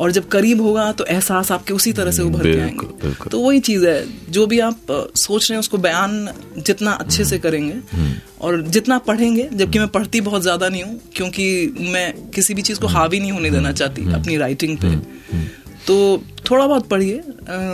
और 0.02 0.12
जब 0.12 0.28
करीब 0.28 0.62
होगा 0.62 0.92
तो 0.92 1.06
एहसास 1.06 1.52
आपके 1.52 1.74
उसी 1.74 1.94
तरह 1.94 2.12
से 2.12 2.24
उभर 2.24 2.44
के 2.44 2.60
आएँगे। 2.62 3.30
तो 3.30 3.40
वही 3.40 3.60
चीज़ 3.60 3.86
है 3.88 4.32
जो 4.32 4.46
भी 4.48 4.60
आप 4.60 4.92
सोच 5.16 5.50
रहे 5.50 5.56
हैं 5.56 5.60
उसको 5.60 5.78
बयान 5.78 6.30
जितना 6.58 6.92
अच्छे 6.92 7.26
से 7.26 7.40
करेंगे 7.40 7.74
हम्म। 7.94 8.14
और 8.42 8.62
जितना 8.70 8.98
पढ़ेंगे 8.98 9.50
जबकि 9.54 9.80
मैं 9.80 9.88
पढ़ती 9.88 10.22
बहुत 10.22 10.42
ज़्यादा 10.42 10.70
नहीं 10.70 10.84
हूँ 10.84 11.00
क्योंकि 11.16 11.48
मैं 11.90 12.14
किसी 12.30 12.54
भी 12.54 12.62
चीज़ 12.62 12.80
को 12.80 12.88
हावी 12.88 13.20
नहीं 13.20 13.32
होने 13.32 13.50
देना 13.50 13.72
चाहती 13.72 14.02
हम्म। 14.02 14.22
अपनी 14.22 14.38
राइटिंग 14.38 14.78
पे। 14.78 14.96
तो 15.88 16.24
थोड़ा 16.50 16.66
बहुत 16.68 16.88
पढ़िए 16.88 17.22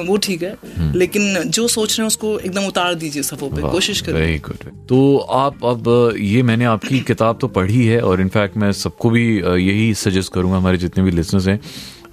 वो 0.07 0.17
ठीक 0.17 0.43
है 0.43 0.55
लेकिन 0.95 1.43
जो 1.45 1.67
सोच 1.67 1.91
रहे 1.91 2.01
हैं 2.01 2.07
उसको 2.07 2.37
एकदम 2.39 2.65
उतार 2.65 2.95
दीजिए 2.95 3.23
सफों 3.23 3.49
पे 3.49 3.61
कोशिश 3.61 4.03
वेरी 4.07 4.37
गुड 4.39 4.63
तो 4.89 5.17
आप 5.17 5.65
अब 5.65 6.15
ये 6.19 6.43
मैंने 6.43 6.65
आपकी 6.65 6.99
किताब 6.99 7.37
तो 7.41 7.47
पढ़ी 7.47 7.85
है 7.85 7.99
और 8.01 8.21
इनफैक्ट 8.21 8.57
मैं 8.57 8.71
सबको 8.71 9.09
भी 9.09 9.25
यही 9.39 9.93
सजेस्ट 9.93 10.33
करूँगा 10.33 10.57
हमारे 10.57 10.77
जितने 10.77 11.03
भी 11.03 11.11
लिसनर्स 11.11 11.47
हैं 11.47 11.59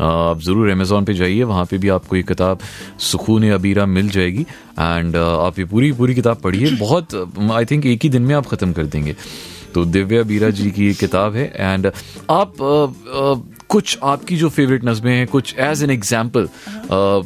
आप 0.00 0.40
ज़रूर 0.42 0.70
अमेजोन 0.70 1.04
पे 1.04 1.14
जाइए 1.14 1.42
वहाँ 1.42 1.64
पे 1.64 1.78
भी 1.78 1.88
आपको 1.88 2.16
ये 2.16 2.22
किताब 2.22 2.58
सुकून 3.00 3.50
अबीरा 3.50 3.86
मिल 3.86 4.08
जाएगी। 4.08 4.42
एंड 4.80 5.16
आप 5.16 5.58
ये 5.58 5.64
पूरी 5.64 5.92
पूरी 5.92 6.14
किताब 6.14 6.36
पढ़िए। 6.36 6.70
बहुत 6.70 7.14
आई 7.52 7.64
थिंक 7.64 7.86
एक 7.86 8.00
ही 8.02 8.08
दिन 8.08 8.22
में 8.22 8.34
आप 8.34 8.46
ख़त्म 8.46 8.72
कर 8.72 8.86
देंगे। 8.86 9.16
तो 9.74 9.84
दिव्या 9.84 10.22
बीरा 10.22 10.50
जी 10.50 10.70
की 10.70 10.92
किताब 10.94 11.34
है। 11.36 11.52
एंड 11.56 11.86
आप 12.30 12.62
अ, 12.62 12.86
अ, 13.18 13.50
कुछ 13.68 13.98
आपकी 14.02 14.36
जो 14.36 14.48
फेवरेट 14.48 14.84
नज़में 14.84 15.12
हैं 15.16 15.26
कुछ 15.26 15.54
एज 15.58 15.82
एन 15.82 15.90
एग्ज़ाम्पल 15.90 16.48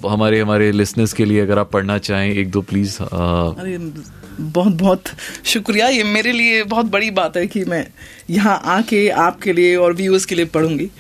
हमारे 0.08 0.40
हमारे 0.40 0.72
लिसनर्स 0.72 1.12
के 1.12 1.25
लिए 1.25 1.40
अगर 1.40 1.58
आप 1.58 1.70
पढ़ना 1.72 1.98
चाहें 1.98 2.30
एक 2.32 2.50
दो 2.50 2.62
प्लीज़ 2.62 2.98
बहुत 4.40 4.72
बहुत 4.72 5.02
शुक्रिया। 5.44 5.88
ये 5.88 6.04
मेरे 6.04 6.32
लिए 6.32 6.62
बहुत 6.64 6.87
बड़ी 6.87 7.10
बात 7.10 7.37
है 7.37 7.46
कि 7.46 7.64
मैं 7.64 7.87
यहाँ 8.30 8.60
आके 8.64 9.08
आपके 9.08 9.52
लिए 9.52 9.76
और 9.76 9.94
व्यूअर्स 9.94 10.25
के 10.25 10.34
लिए 10.34 10.44
पढ़ूँगी। 10.44 10.90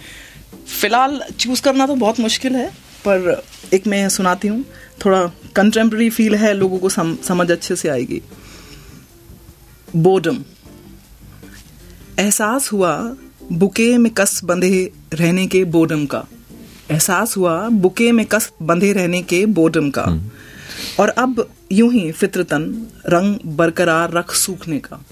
फ़िलहाल 0.70 1.20
चूज़ 1.40 1.62
करना 1.62 1.86
तो 1.86 1.94
बहुत 1.96 2.20
मुश्किल 2.20 2.56
है 2.56 2.66
पर 3.06 3.42
एक 3.74 3.86
मैं 3.86 4.08
सुनाती 4.08 4.48
हूँ। 4.48 4.64
थोड़ा 5.04 5.20
कंटेम्प्रेरी 5.56 6.08
फील 6.10 6.34
है 6.34 6.52
लोगों 6.54 6.78
को 6.78 6.88
सम, 6.88 7.16
समझ 7.24 7.50
अच्छे 7.50 7.76
से 7.76 7.88
आएगी। 7.88 8.20
बोडम 9.96 10.42
एहसास 12.18 12.72
हुआ 12.72 12.96
बुके 13.52 13.96
में 13.98 14.12
कस 14.12 14.40
बंधे 14.44 14.90
रहने 15.14 15.46
के 15.46 15.64
बोडम 15.66 16.04
का। 16.06 16.24
एहसास 16.90 17.36
हुआ 17.36 17.68
बुके 17.68 18.10
में 18.12 18.24
कस 18.26 18.50
बंधे 18.62 18.92
रहने 18.92 19.22
के 19.22 19.44
बोडम 19.48 19.90
का। 19.90 20.06
और 21.00 21.08
अब 21.08 21.46
यूँ 21.72 21.92
ही 21.92 22.10
फित्रतन 22.12 22.64
रंग 23.06 23.36
बरकरार 23.56 24.12
रख 24.12 24.34
सूखने 24.36 24.78
का। 24.80 25.04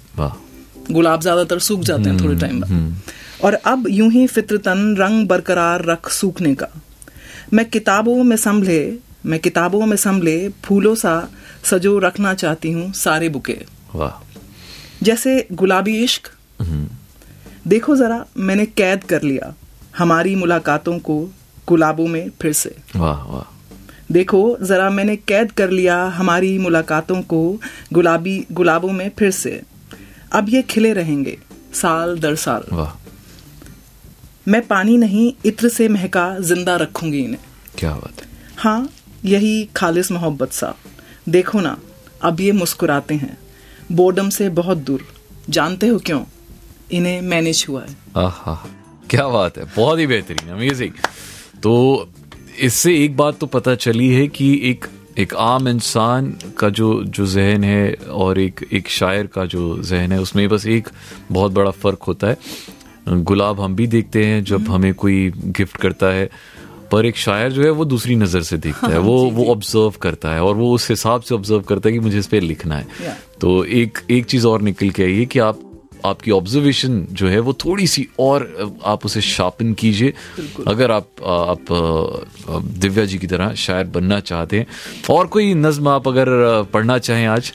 गुलाब 0.91 1.21
ज़्यादातर 1.21 1.59
सूख 1.59 1.81
जाते 1.81 2.11
हैं 2.11 2.21
थोड़े 2.21 2.35
टाइम 2.37 2.61
बाद। 2.61 3.03
और 3.45 3.55
अब 3.55 3.87
यूँ 3.91 4.11
ही 4.11 4.27
फित्रतन 4.27 4.97
रंग 4.97 5.29
बरकरार 5.29 5.85
रख 5.85 6.09
सूखने 6.09 6.55
का। 6.55 6.69
मैं 7.53 7.65
किताबों 7.71 8.25
में 8.25 8.37
संभले 8.37 8.99
मैं 9.27 9.41
किताबों 9.41 9.87
में 9.87 9.97
संभले 9.97 10.49
फूलों 10.49 10.95
सा 10.95 11.29
सजो 11.65 11.99
रखना 11.99 12.35
चाहती 12.35 12.73
हूँ 12.73 12.93
सारे 12.93 13.29
बुके। 13.29 13.59
वाह। 13.95 14.23
जैसे 15.03 15.49
गुलाबी 15.53 15.97
इश्क। 16.05 16.31
देखो 17.69 17.97
जरा 17.97 18.25
मैंने 18.37 18.67
कैद 18.67 19.05
कर 19.05 19.23
लिया 19.23 19.55
हमारी 19.99 20.35
मुलाकातों 20.35 20.99
को 20.99 21.33
गुलाबों 21.69 22.07
में 22.07 22.31
फिर 22.43 22.53
से। 22.53 22.77
वाह 22.97 23.23
वाह। 23.23 23.53
देखो 24.13 24.59
जरा 24.63 24.91
मैंने 24.91 25.17
कैद 25.17 25.53
कर 25.53 25.71
लिया 25.71 26.05
हमारी 26.05 26.59
मुलाकातों 26.59 27.23
को 27.23 27.61
गुलाबी 27.93 28.47
गुलाबों 28.53 28.93
में 28.93 29.11
फिर 29.19 29.31
से। 29.31 29.63
अब 30.33 30.49
ये 30.49 30.63
खिले 30.63 30.93
रहेंगे 30.93 31.39
साल 31.75 32.19
दर 32.19 32.35
साल। 32.35 32.65
वाह। 32.73 33.06
मैं 34.49 34.61
पानी 34.67 34.97
नहीं 34.97 35.33
इत्र 35.45 35.69
से 35.69 35.89
महका 35.89 36.39
ज़िंदा 36.41 36.77
रखूँगी 36.77 37.19
इन्हें। 37.19 37.41
क्या 37.79 37.91
बात 37.93 38.21
है? 38.21 38.29
हाँ 38.57 38.89
यही 39.25 39.69
खालिस 39.77 40.11
मोहब्बत 40.13 40.53
सा। 40.53 40.75
देखो 41.29 41.61
ना 41.61 41.77
अब 42.23 42.41
ये 42.41 42.53
मुस्कुराते 42.53 43.15
हैं। 43.15 43.37
बोर्डम 43.93 44.29
से 44.29 44.49
बहुत 44.51 44.79
दूर। 44.79 45.05
जानते 45.51 45.87
हो 45.89 45.99
क्यों? 45.99 46.23
इन्हें 46.93 47.21
मैनेज 47.23 47.65
हुआ 47.69 47.83
है। 47.83 47.97
आहा 48.17 48.55
क्या 49.11 49.27
बात 49.29 49.59
है। 49.59 49.65
बहुत 49.77 49.99
ही 49.99 50.07
बेहतरीन 50.07 50.51
अमेजिंग 50.51 50.93
तो 51.63 52.09
इससे 52.61 52.95
एक 53.05 53.17
बात 53.17 53.39
तो 53.39 53.47
पता 53.47 53.75
चली 53.77 54.09
है 54.09 54.27
कि 54.29 54.53
एक 54.71 54.87
एक 55.19 55.35
आम 55.35 55.69
इंसान 55.69 56.27
का 56.59 56.69
जो 56.69 56.89
जो 57.05 57.27
जहन 57.27 57.65
है 57.65 57.93
और 57.95 58.39
एक 58.39 58.61
एक 58.73 58.89
शायर 58.91 59.27
का 59.27 59.45
जो 59.47 59.83
जहन 59.83 60.13
है 60.13 60.21
उसमें 60.21 60.49
बस 60.49 60.67
एक 60.67 60.89
बहुत 61.33 61.53
बड़ा 61.53 61.71
फ़र्क 61.71 62.03
होता 62.03 62.27
है। 62.27 62.37
गुलाब 63.09 63.61
हम 63.61 63.75
भी 63.77 63.87
देखते 63.87 64.25
हैं 64.25 64.45
जब 64.45 64.69
हमें 64.69 64.95
कोई 64.95 65.33
गिफ्ट 65.37 65.77
करता 65.77 66.07
है 66.07 66.29
पर 66.93 67.07
एक 67.07 67.17
शायर 67.17 67.53
जो 67.53 67.63
है 67.63 67.71
वो 67.71 67.85
दूसरी 67.85 68.17
नज़र 68.17 68.43
से 68.43 68.57
देखता 68.57 68.89
है 68.89 68.99
वो 68.99 69.19
वो 69.31 69.45
ऑब्ज़र्व 69.51 69.95
करता 70.01 70.35
है 70.35 70.43
और 70.43 70.55
वो 70.55 70.73
उस 70.75 70.91
हिसाब 70.91 71.21
से 71.21 71.35
ऑब्ज़र्व 71.35 71.61
करता 71.61 71.89
है 71.89 71.93
कि 71.93 72.01
मुझे 72.01 72.19
इस 72.19 72.27
पर 72.27 72.41
लिखना 72.41 72.77
है। 72.77 73.17
तो 73.41 73.65
एक 73.65 73.99
एक 74.11 74.27
चीज़ 74.27 74.47
और 74.47 74.63
निकल 74.63 74.91
के 74.91 75.03
आई 75.03 75.15
है 75.15 75.27
कि 75.27 75.39
आप 75.39 75.61
आपकी 76.05 76.31
ऑब्जर्वेशन 76.31 77.07
जो 77.13 77.29
है 77.29 77.39
वो 77.41 77.53
थोड़ी 77.53 77.87
सी 77.87 78.07
और 78.21 78.47
आप 78.85 79.07
उसे 79.07 79.21
शार्पन 79.21 79.73
कीजिए। 79.75 80.13
अगर 80.69 80.91
आप 80.91 81.23
आप 81.23 81.67
दिव्या 82.79 83.05
जी 83.05 83.19
की 83.19 83.27
तरह 83.27 83.55
शायर 83.55 83.87
बनना 83.87 84.21
चाहते 84.21 84.59
हैं 84.59 84.67
और 85.11 85.27
कोई 85.27 85.55
नज्म 85.55 85.89
आप 85.89 86.09
अगर 86.09 86.29
पढ़ना 86.73 86.99
चाहें 86.99 87.27
आज? 87.27 87.53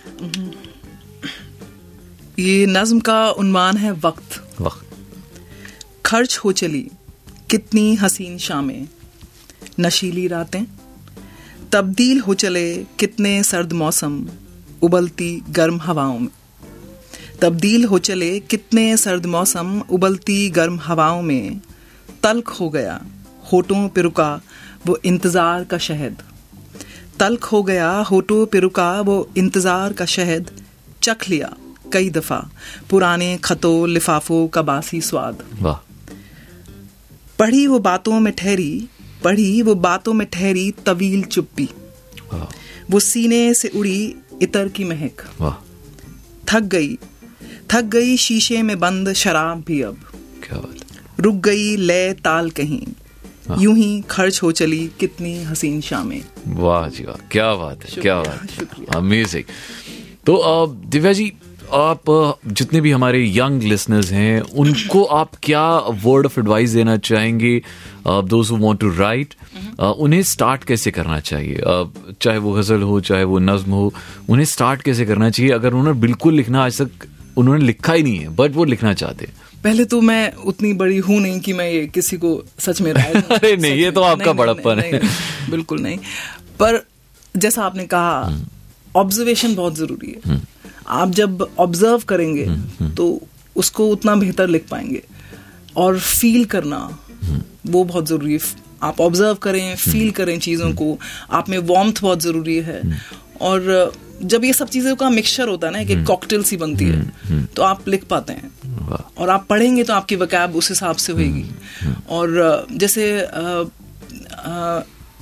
ये 2.39 2.65
नज्म 2.65 2.99
का 2.99 3.29
उन्वान 3.29 3.77
है 3.77 3.91
वक्त। 3.91 4.41
वक्त। 4.61 4.90
खर्च 6.11 6.37
हो 6.37 6.51
चली, 6.51 6.81
कितनी 7.49 7.95
हसीन 7.95 8.37
शामें। 8.37 8.87
नशीली 9.79 10.27
रातें, 10.27 10.63
तब्दील 11.71 12.19
हो 12.19 12.33
चले, 12.33 12.75
कितने 12.99 13.43
सर्द 13.43 13.73
मौसम, 13.73 14.27
उबलती 14.81 15.43
गर्म 15.49 15.79
हवाओं 15.81 16.19
में। 16.19 16.29
तब्दील 17.41 17.85
हो 17.85 17.99
चले, 17.99 18.39
कितने 18.39 18.97
सर्द 18.97 19.25
मौसम, 19.25 19.79
उबलती 19.89 20.49
गर्म 20.49 20.79
हवाओं 20.79 21.21
में। 21.21 21.61
तल्ख 22.23 22.49
हो 22.49 22.69
गया, 22.69 22.99
होठों 23.51 23.87
पे 23.89 24.01
रुका 24.01 24.41
वो 24.87 24.97
इंतज़ार 25.05 25.63
का 25.63 25.77
शहद। 25.77 26.23
तल्ख 27.19 27.43
हो 27.43 27.63
गया, 27.63 27.91
होठों 28.01 28.45
पे 28.45 28.59
रुका 28.59 29.01
वो 29.01 29.29
इंतज़ार 29.37 29.93
का 29.93 30.05
शहद। 30.05 30.51
चख 31.03 31.29
लिया 31.29 31.53
कई 31.93 32.09
दफ़ा, 32.09 32.49
पुराने 32.89 33.37
खतों, 33.37 33.89
लिफाफों 33.89 34.47
का 34.47 34.61
बासी 34.61 35.01
स्वाद। 35.01 35.43
वाह। 35.59 35.90
पढ़ी 37.41 37.65
वो 37.67 37.77
बातों 37.79 38.19
में 38.19 38.31
ठहरी 38.33 38.87
पढ़ी 39.23 39.61
वो 39.61 39.73
बातों 39.75 40.13
में 40.13 40.27
ठहरी 40.27 40.69
तवील 40.85 41.23
चुप्पी। 41.25 41.67
वो 42.89 42.99
सीने 42.99 43.53
से 43.53 43.67
उड़ी 43.75 44.15
इतर 44.41 44.67
की 44.67 44.83
महक। 44.83 45.21
थक 46.47 46.63
गई 46.73 46.95
थक 47.71 47.83
गई 47.93 48.17
शीशे 48.17 48.61
में 48.61 48.79
बंद 48.79 49.11
शराब 49.13 49.63
भी 49.67 49.81
अब। 49.81 49.97
क्या 50.43 50.59
बात 50.59 51.19
रुक 51.19 51.35
गई 51.45 51.75
लय 51.77 52.13
ताल 52.23 52.49
कहीं। 52.51 52.81
यूँ 53.59 53.75
ही 53.77 53.89
खर्च 54.09 54.41
हो 54.43 54.51
चली 54.51 54.89
कितनी 54.99 55.33
हसीन 55.43 55.81
शामें। 55.81 56.21
वाह 56.47 56.87
जी 56.89 57.03
वाह 57.03 57.27
क्या 57.31 57.53
बात 57.55 57.85
है 57.85 58.01
क्या 58.01 58.19
बात 58.21 58.51
है। 58.51 58.85
अमेजिंग 58.95 59.43
तो 60.25 60.33
दिव्या 60.67 61.13
जी 61.13 61.31
आप 61.73 62.35
जितने 62.47 62.81
भी 62.81 62.91
हमारे 62.91 63.29
यंग 63.37 63.63
लिसनर्स 63.63 64.11
हैं 64.11 64.41
उनको 64.41 65.03
आप 65.03 65.31
क्या 65.43 65.77
वर्ड 65.77 66.25
ऑफ़ 66.25 66.39
एडवाइस 66.39 66.69
देना 66.69 66.97
चाहेंगे 66.97 67.61
दोज 68.07 68.47
वांट 68.51 68.79
टू 68.79 68.89
राइट 68.89 69.33
उन्हें 69.81 70.23
स्टार्ट 70.23 70.63
कैसे 70.63 70.91
करना 70.91 71.19
चाहिए? 71.19 71.55
अ, 71.55 71.89
चाहे 72.21 72.37
वो 72.37 72.51
गज़ल 72.53 72.81
हो 72.81 73.01
चाहे 73.01 73.23
वो 73.23 73.39
नज्म 73.39 73.71
हो 73.71 73.93
उन्हें 74.29 74.45
स्टार्ट 74.45 74.81
कैसे 74.81 75.05
करना 75.05 75.29
चाहिए? 75.29 75.51
अगर 75.51 75.73
उन्होंने 75.73 75.99
बिल्कुल 75.99 76.33
लिखना 76.33 76.63
आज 76.63 76.81
तक 76.81 76.89
उन्होंने 77.37 77.65
लिखा 77.65 77.93
ही 77.93 78.03
नहीं 78.03 78.17
है 78.17 78.29
बट 78.29 78.51
वो 78.55 78.63
लिखना 78.63 78.93
चाहते 78.93 79.25
हैं। 79.25 79.33
पहले 79.63 79.85
तो 79.85 80.01
मैं 80.01 80.33
उतनी 80.33 80.73
बड़ी 80.73 80.97
हूँ 80.97 81.19
नहीं 81.21 81.39
कि 81.39 81.53
मैं 81.53 81.71
ये 81.71 81.87
किसी 81.87 82.17
को 82.17 82.43
सच 82.59 82.81
में 82.81 82.93
राय। 82.93 83.13
अरे 83.31 83.57
नहीं, 83.57 83.73
ये 83.73 83.91
तो 83.91 84.01
आपका 84.01 84.33
बड़प्पन 84.33 84.79
है। 84.79 84.99
बिल्कुल 85.51 85.79
नहीं। 85.79 85.97
पर 86.59 86.85
जैसा 87.37 87.63
आपने 87.63 87.83
कहा 87.85 88.37
ऑब्जर्वेशन 88.95 89.55
बहुत 89.55 89.75
ज़रूरी 89.75 90.15
है। 90.17 90.50
आप 90.91 91.09
जब 91.11 91.47
ऑब्ज़र्व 91.59 92.01
करेंगे 92.07 92.45
तो 92.95 93.21
उसको 93.55 93.87
उतना 93.87 94.15
बेहतर 94.15 94.47
लिख 94.47 94.67
पाएँगे। 94.69 95.01
और 95.77 95.99
फील 95.99 96.45
करना 96.45 96.77
वो 97.67 97.83
बहुत 97.83 98.07
ज़रूरी 98.07 98.33
है। 98.33 98.39
आप 98.83 99.01
ऑब्ज़र्व 99.01 99.35
करें 99.35 99.75
फील 99.75 100.11
करें 100.11 100.37
चीज़ों 100.39 100.71
को। 100.73 100.97
आप 101.31 101.49
में 101.49 101.57
वार्मथ 101.59 102.01
बहुत 102.01 102.21
ज़रूरी 102.21 102.57
है। 102.59 102.81
और 103.41 103.93
जब 104.23 104.43
ये 104.43 104.53
सब 104.53 104.67
चीज़ों 104.67 104.95
का 104.95 105.09
मिक्सचर 105.09 105.47
होता 105.47 105.67
है 105.67 105.73
ना 105.73 105.83
कि 105.83 106.03
कॉकटेल 106.03 106.43
सी 106.43 106.57
बनती 106.57 106.85
है 106.85 107.45
तो 107.55 107.61
आप 107.63 107.87
लिख 107.87 108.03
पाते 108.05 108.33
हैं। 108.33 108.51
और 109.17 109.29
आप 109.29 109.45
पढ़ेंगे 109.49 109.83
तो 109.83 109.93
आपकी 109.93 110.15
वकैब 110.15 110.55
उस 110.55 110.69
हिसाब 110.69 110.95
से 110.95 111.13
होएगी। 111.13 111.45
और 112.09 112.67
जैसे 112.73 113.27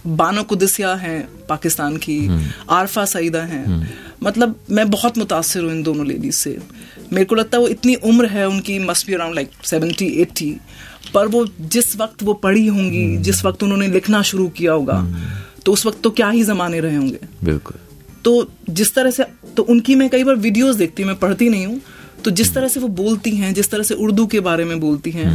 बानो 0.07 0.43
कुदसिया 0.43 0.93
हैं 0.95 1.19
पाकिस्तान 1.49 1.97
की 1.97 2.19
आरफा 2.69 3.05
सईदा 3.05 3.41
हैं। 3.43 3.63
मतलब 4.23 4.55
मैं 4.69 4.89
बहुत 4.91 5.17
मुतासर 5.17 5.63
हूँ 5.63 5.71
इन 5.71 5.83
दोनों 5.83 6.05
लेडीज़ 6.07 6.35
से। 6.35 6.57
मेरे 7.13 7.25
को 7.25 7.35
लगता 7.35 7.57
है 7.57 7.61
वो 7.63 7.67
इतनी 7.67 7.95
उम्र 7.95 8.25
है 8.25 8.47
उनकी 8.47 8.77
must 8.79 9.07
be 9.07 9.13
around 9.13 9.35
like 9.35 9.51
seventy 9.65 10.07
eighty 10.21 10.55
पर 11.13 11.27
वो 11.27 11.45
जिस 11.61 11.95
वक्त 11.95 12.23
वो 12.23 12.33
पढ़ी 12.33 12.65
होंगी 12.67 13.17
जिस 13.17 13.43
वक्त 13.45 13.63
उन्होंने 13.63 13.87
लिखना 13.87 14.21
शुरू 14.21 14.47
किया 14.49 14.73
होगा 14.73 15.03
तो 15.65 15.73
उस 15.73 15.85
वक्त 15.85 16.01
तो 16.03 16.09
क्या 16.11 16.29
ही 16.29 16.43
जमाने 16.43 16.79
रहे 16.79 16.95
होंगे। 16.95 17.19
बिल्कुल। 17.43 17.77
तो 18.23 18.51
जिस 18.69 18.93
तरह 18.95 19.11
से 19.11 19.23
तो 19.57 19.63
उनकी 19.63 19.95
मैं 19.95 20.09
कई 20.09 20.23
बार 20.23 20.35
वीडियोस 20.37 20.75
देखती 20.75 21.03
हूँ 21.03 21.07
मैं 21.07 21.19
पढ़ती 21.19 21.49
नहीं 21.49 21.65
हूँ 21.65 21.81
तो 22.23 22.31
जिस 22.31 22.53
तरह 22.53 22.67
से 22.67 22.79
वो 22.79 22.87
बोलती 22.95 23.31
हैं 23.35 23.53
जिस 23.53 23.69
तरह 23.71 23.83
से 23.83 23.93
उर्दू 23.95 24.25
के 24.27 24.39
बारे 24.39 24.65
में 24.65 24.79
बोलती 24.79 25.11
हैं 25.11 25.27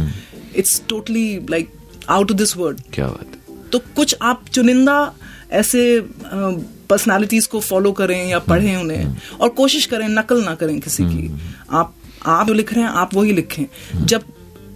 it's 0.55 0.81
totally 0.89 1.25
like 1.49 1.69
out 2.09 2.31
of 2.31 2.37
this 2.37 2.55
word 2.57 2.81
क्या 2.93 3.07
बात 3.07 3.37
तो 3.71 3.79
कुछ 3.95 4.15
आप 4.21 4.45
चुनिंदा 4.53 4.97
ऐसे 5.51 5.81
पर्सनालिटीज 6.89 7.45
को 7.45 7.59
फॉलो 7.59 7.91
करें 7.91 8.27
या 8.27 8.39
पढ़ें 8.41 8.75
उन्हें 8.77 9.15
और 9.41 9.49
कोशिश 9.51 9.85
करें 9.85 10.07
नकल 10.09 10.43
ना 10.43 10.55
करें 10.55 10.79
किसी 10.79 11.03
की। 11.05 11.29
आप 11.71 11.93
आप 12.25 12.47
जो 12.47 12.53
लिख 12.53 12.73
रहे 12.73 12.83
हैं 12.83 12.91
आप 12.91 13.13
वही 13.15 13.33
लिखें। 13.33 14.05
जब 14.05 14.23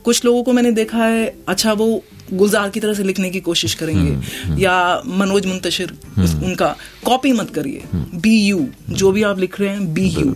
कुछ 0.05 0.23
लोगों 0.25 0.43
को 0.43 0.53
मैंने 0.53 0.71
देखा 0.71 0.97
है 0.97 1.35
अच्छा 1.47 1.73
वो 1.73 1.87
गुलजार 2.33 2.69
की 2.69 2.79
तरह 2.79 2.93
से 2.93 3.03
लिखने 3.03 3.29
की 3.29 3.39
कोशिश 3.39 3.73
करेंगे। 3.73 4.61
या 4.61 4.75
मनोज 5.07 5.45
मुंतशिर 5.45 5.93
उनका 6.17 6.75
कॉपी 7.05 7.31
मत 7.33 7.49
करिए। 7.49 7.83
बी 7.95 8.35
यू 8.39 8.67
जो 8.89 9.11
भी 9.11 9.23
आप 9.23 9.39
लिख 9.39 9.59
रहे 9.59 9.69
हैं 9.69 9.93
बी 9.93 10.07
यू। 10.09 10.35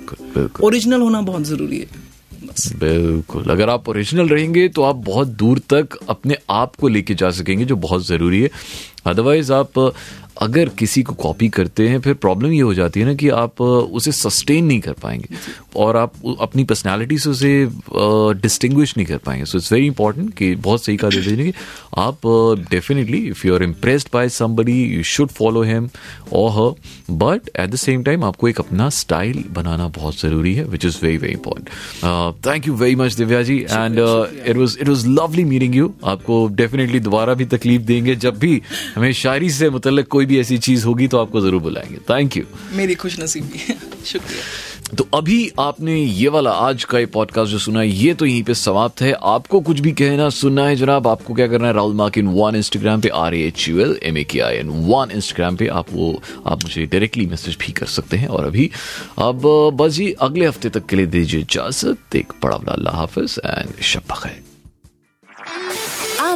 ओरिजिनल 0.63 1.01
होना 1.01 1.21
बहुत 1.21 1.43
ज़रूरी 1.43 1.79
है। 1.79 2.01
बस। 2.43 2.71
बिल्कुल। 2.75 3.49
अगर 3.49 3.69
आप 3.69 3.89
ओरिजिनल 3.89 4.27
रहेंगे 4.27 4.67
तो 4.69 4.83
आप 4.83 4.95
बहुत 5.05 5.27
दूर 5.27 5.59
तक 5.73 5.97
अपने 6.09 6.37
आप 6.51 6.75
को 6.75 6.87
लेके 6.87 7.15
जा 7.15 7.29
सकेंगे 7.31 7.65
जो 7.65 7.75
बहुत 7.77 8.05
ज़रूरी 8.07 8.41
है। 8.41 8.49
अदरवाइज़ 9.05 9.53
आप 9.53 9.79
अगर 10.41 10.69
किसी 10.69 11.01
को 11.03 11.13
कॉपी 11.13 11.49
करते 11.49 11.87
हैं 11.89 11.99
फिर 12.01 12.13
प्रॉब्लम 12.13 12.51
ये 12.51 12.61
हो 12.61 12.73
जाती 12.73 12.99
है 12.99 13.05
ना 13.05 13.13
कि 13.13 13.29
आप 13.29 13.61
उसे 13.61 14.11
सस्टेन 14.11 14.65
नहीं 14.65 14.79
कर 14.79 14.93
पाएँगे। 14.93 15.27
और 15.75 15.97
आप 15.97 16.13
अपनी 16.41 16.63
पर्सनालिटी 16.63 17.17
से 17.17 17.29
उसे 17.29 17.67
डिस्टिंग्विश 18.41 18.93
नहीं 18.97 19.07
कर 19.07 19.17
पाएँगे। 19.17 19.45
सो 19.45 19.57
इट्स 19.57 19.71
वेरी 19.71 19.85
इंपॉर्टेंट 19.85 20.33
कि 20.33 20.55
बहुत 20.55 20.85
सही 20.85 20.97
कहा 20.97 21.09
देते 21.09 21.29
हैं 21.29 21.51
कि 21.51 21.53
आप 21.97 22.17
definitely 22.71 23.17
if 23.27 23.47
you 23.47 23.55
are 23.55 23.63
impressed 23.63 24.07
by 24.13 24.29
somebody 24.29 24.81
you 24.83 25.03
should 25.03 25.29
follow 25.29 25.63
him 25.63 25.89
और 26.33 26.51
her 26.51 27.13
but 27.13 27.49
at 27.59 27.69
the 27.69 27.75
same 27.75 28.03
time 28.03 28.23
आपको 28.23 28.47
एक 28.47 28.59
अपना 28.59 28.89
स्टाइल 28.89 29.43
बनाना 29.51 29.87
बहुत 29.87 30.19
ज़रूरी 30.19 30.53
है 30.55 30.65
which 30.65 30.85
is 30.85 30.97
very 31.03 31.17
very 31.17 31.33
important 31.33 31.69
thank 32.47 32.67
you 32.67 32.73
very 32.73 32.95
much 32.95 33.13
Divya 33.13 33.41
ji. 33.43 33.57
And 33.61 33.99
it 34.47 34.57
was 34.57 34.77
it 34.81 34.87
was 34.87 35.07
lovely 35.07 35.43
meeting 35.43 35.75
you 35.75 35.93
आपको 36.05 36.47
definitely 36.51 36.99
दोबारा 36.99 37.33
भी 37.33 37.45
तकलीफ़ 37.45 37.81
देंगे 37.81 38.15
जब 38.15 38.37
भी 38.39 38.61
हमें 38.95 39.11
शायरी 39.13 39.49
से 39.49 39.69
मतलब 39.69 40.05
कोई 40.05 40.22
भी 40.25 40.39
ऐसी 40.39 40.57
चीज़ 40.57 40.85
होगी 40.85 41.07
तो 41.07 41.17
आपको 41.17 41.41
ज़रूर 41.41 41.61
बुलाएँगे। 41.61 41.97
थैंक 42.09 42.37
यू 42.37 42.43
मेरी 42.73 42.95
खुश 42.95 43.19
नसीबी 43.19 43.59
शुक्रिया। 44.05 44.95
तो 44.97 45.07
अभी 45.13 45.51
आपने 45.59 45.95
ये 45.95 46.27
वाला 46.27 46.51
आज 46.51 46.83
का 46.83 46.99
ये 46.99 47.05
पॉडकास्ट 47.05 47.51
जो 47.51 47.59
सुना 47.59 47.79
है 47.79 47.87
ये 47.89 48.13
तो 48.13 48.25
यहीं 48.25 48.43
पे 48.43 48.53
समाप्त 48.53 49.01
है। 49.01 49.11
आपको 49.23 49.61
कुछ 49.61 49.79
भी 49.79 49.91
कहना 49.91 50.29
सुनना 50.29 50.65
है 50.67 50.75
जनाब 50.75 51.07
आपको 51.07 51.33
क्या 51.33 51.47
करना 51.47 51.67
है? 51.67 51.73
Rahul 51.73 51.93
mark 51.93 52.17
in 52.17 52.27
one 52.27 52.55
Instagram 52.55 53.01
पे 53.01 53.09
R 53.15 53.35
H 53.35 53.67
U 53.69 53.79
L 53.79 53.97
M 54.03 54.17
A 54.17 54.23
K 54.23 54.39
I 54.39 54.55
N 54.55 54.69
one 54.88 55.12
Instagram 55.12 55.55
पे 55.55 55.67
आप 55.67 55.91
वो 55.91 56.21
आप 56.47 56.63
मुझे 56.63 56.86
डायरेक्टली 56.86 57.25
मैसेज 57.25 57.57
भी 57.62 57.71
कर 57.71 57.86
सकते 57.88 58.17
हैं। 58.17 58.27
और 58.27 58.45
अभी 58.45 58.69
अब 59.19 59.41
बस 59.73 59.91
जी 59.91 60.12
अगले 60.21 60.47
हफ़्ते 60.47 60.69
तक 60.69 60.86
के 60.86 60.95
लिए 60.95 61.05
दीजिए 61.05 61.41
इजाज़त। 61.41 62.15
एक 62.15 62.33
अल्लाह 62.45 62.95
हाफिज 62.95 63.39
एंड 63.45 63.81
शब 63.83 64.13
खैर 64.13 64.41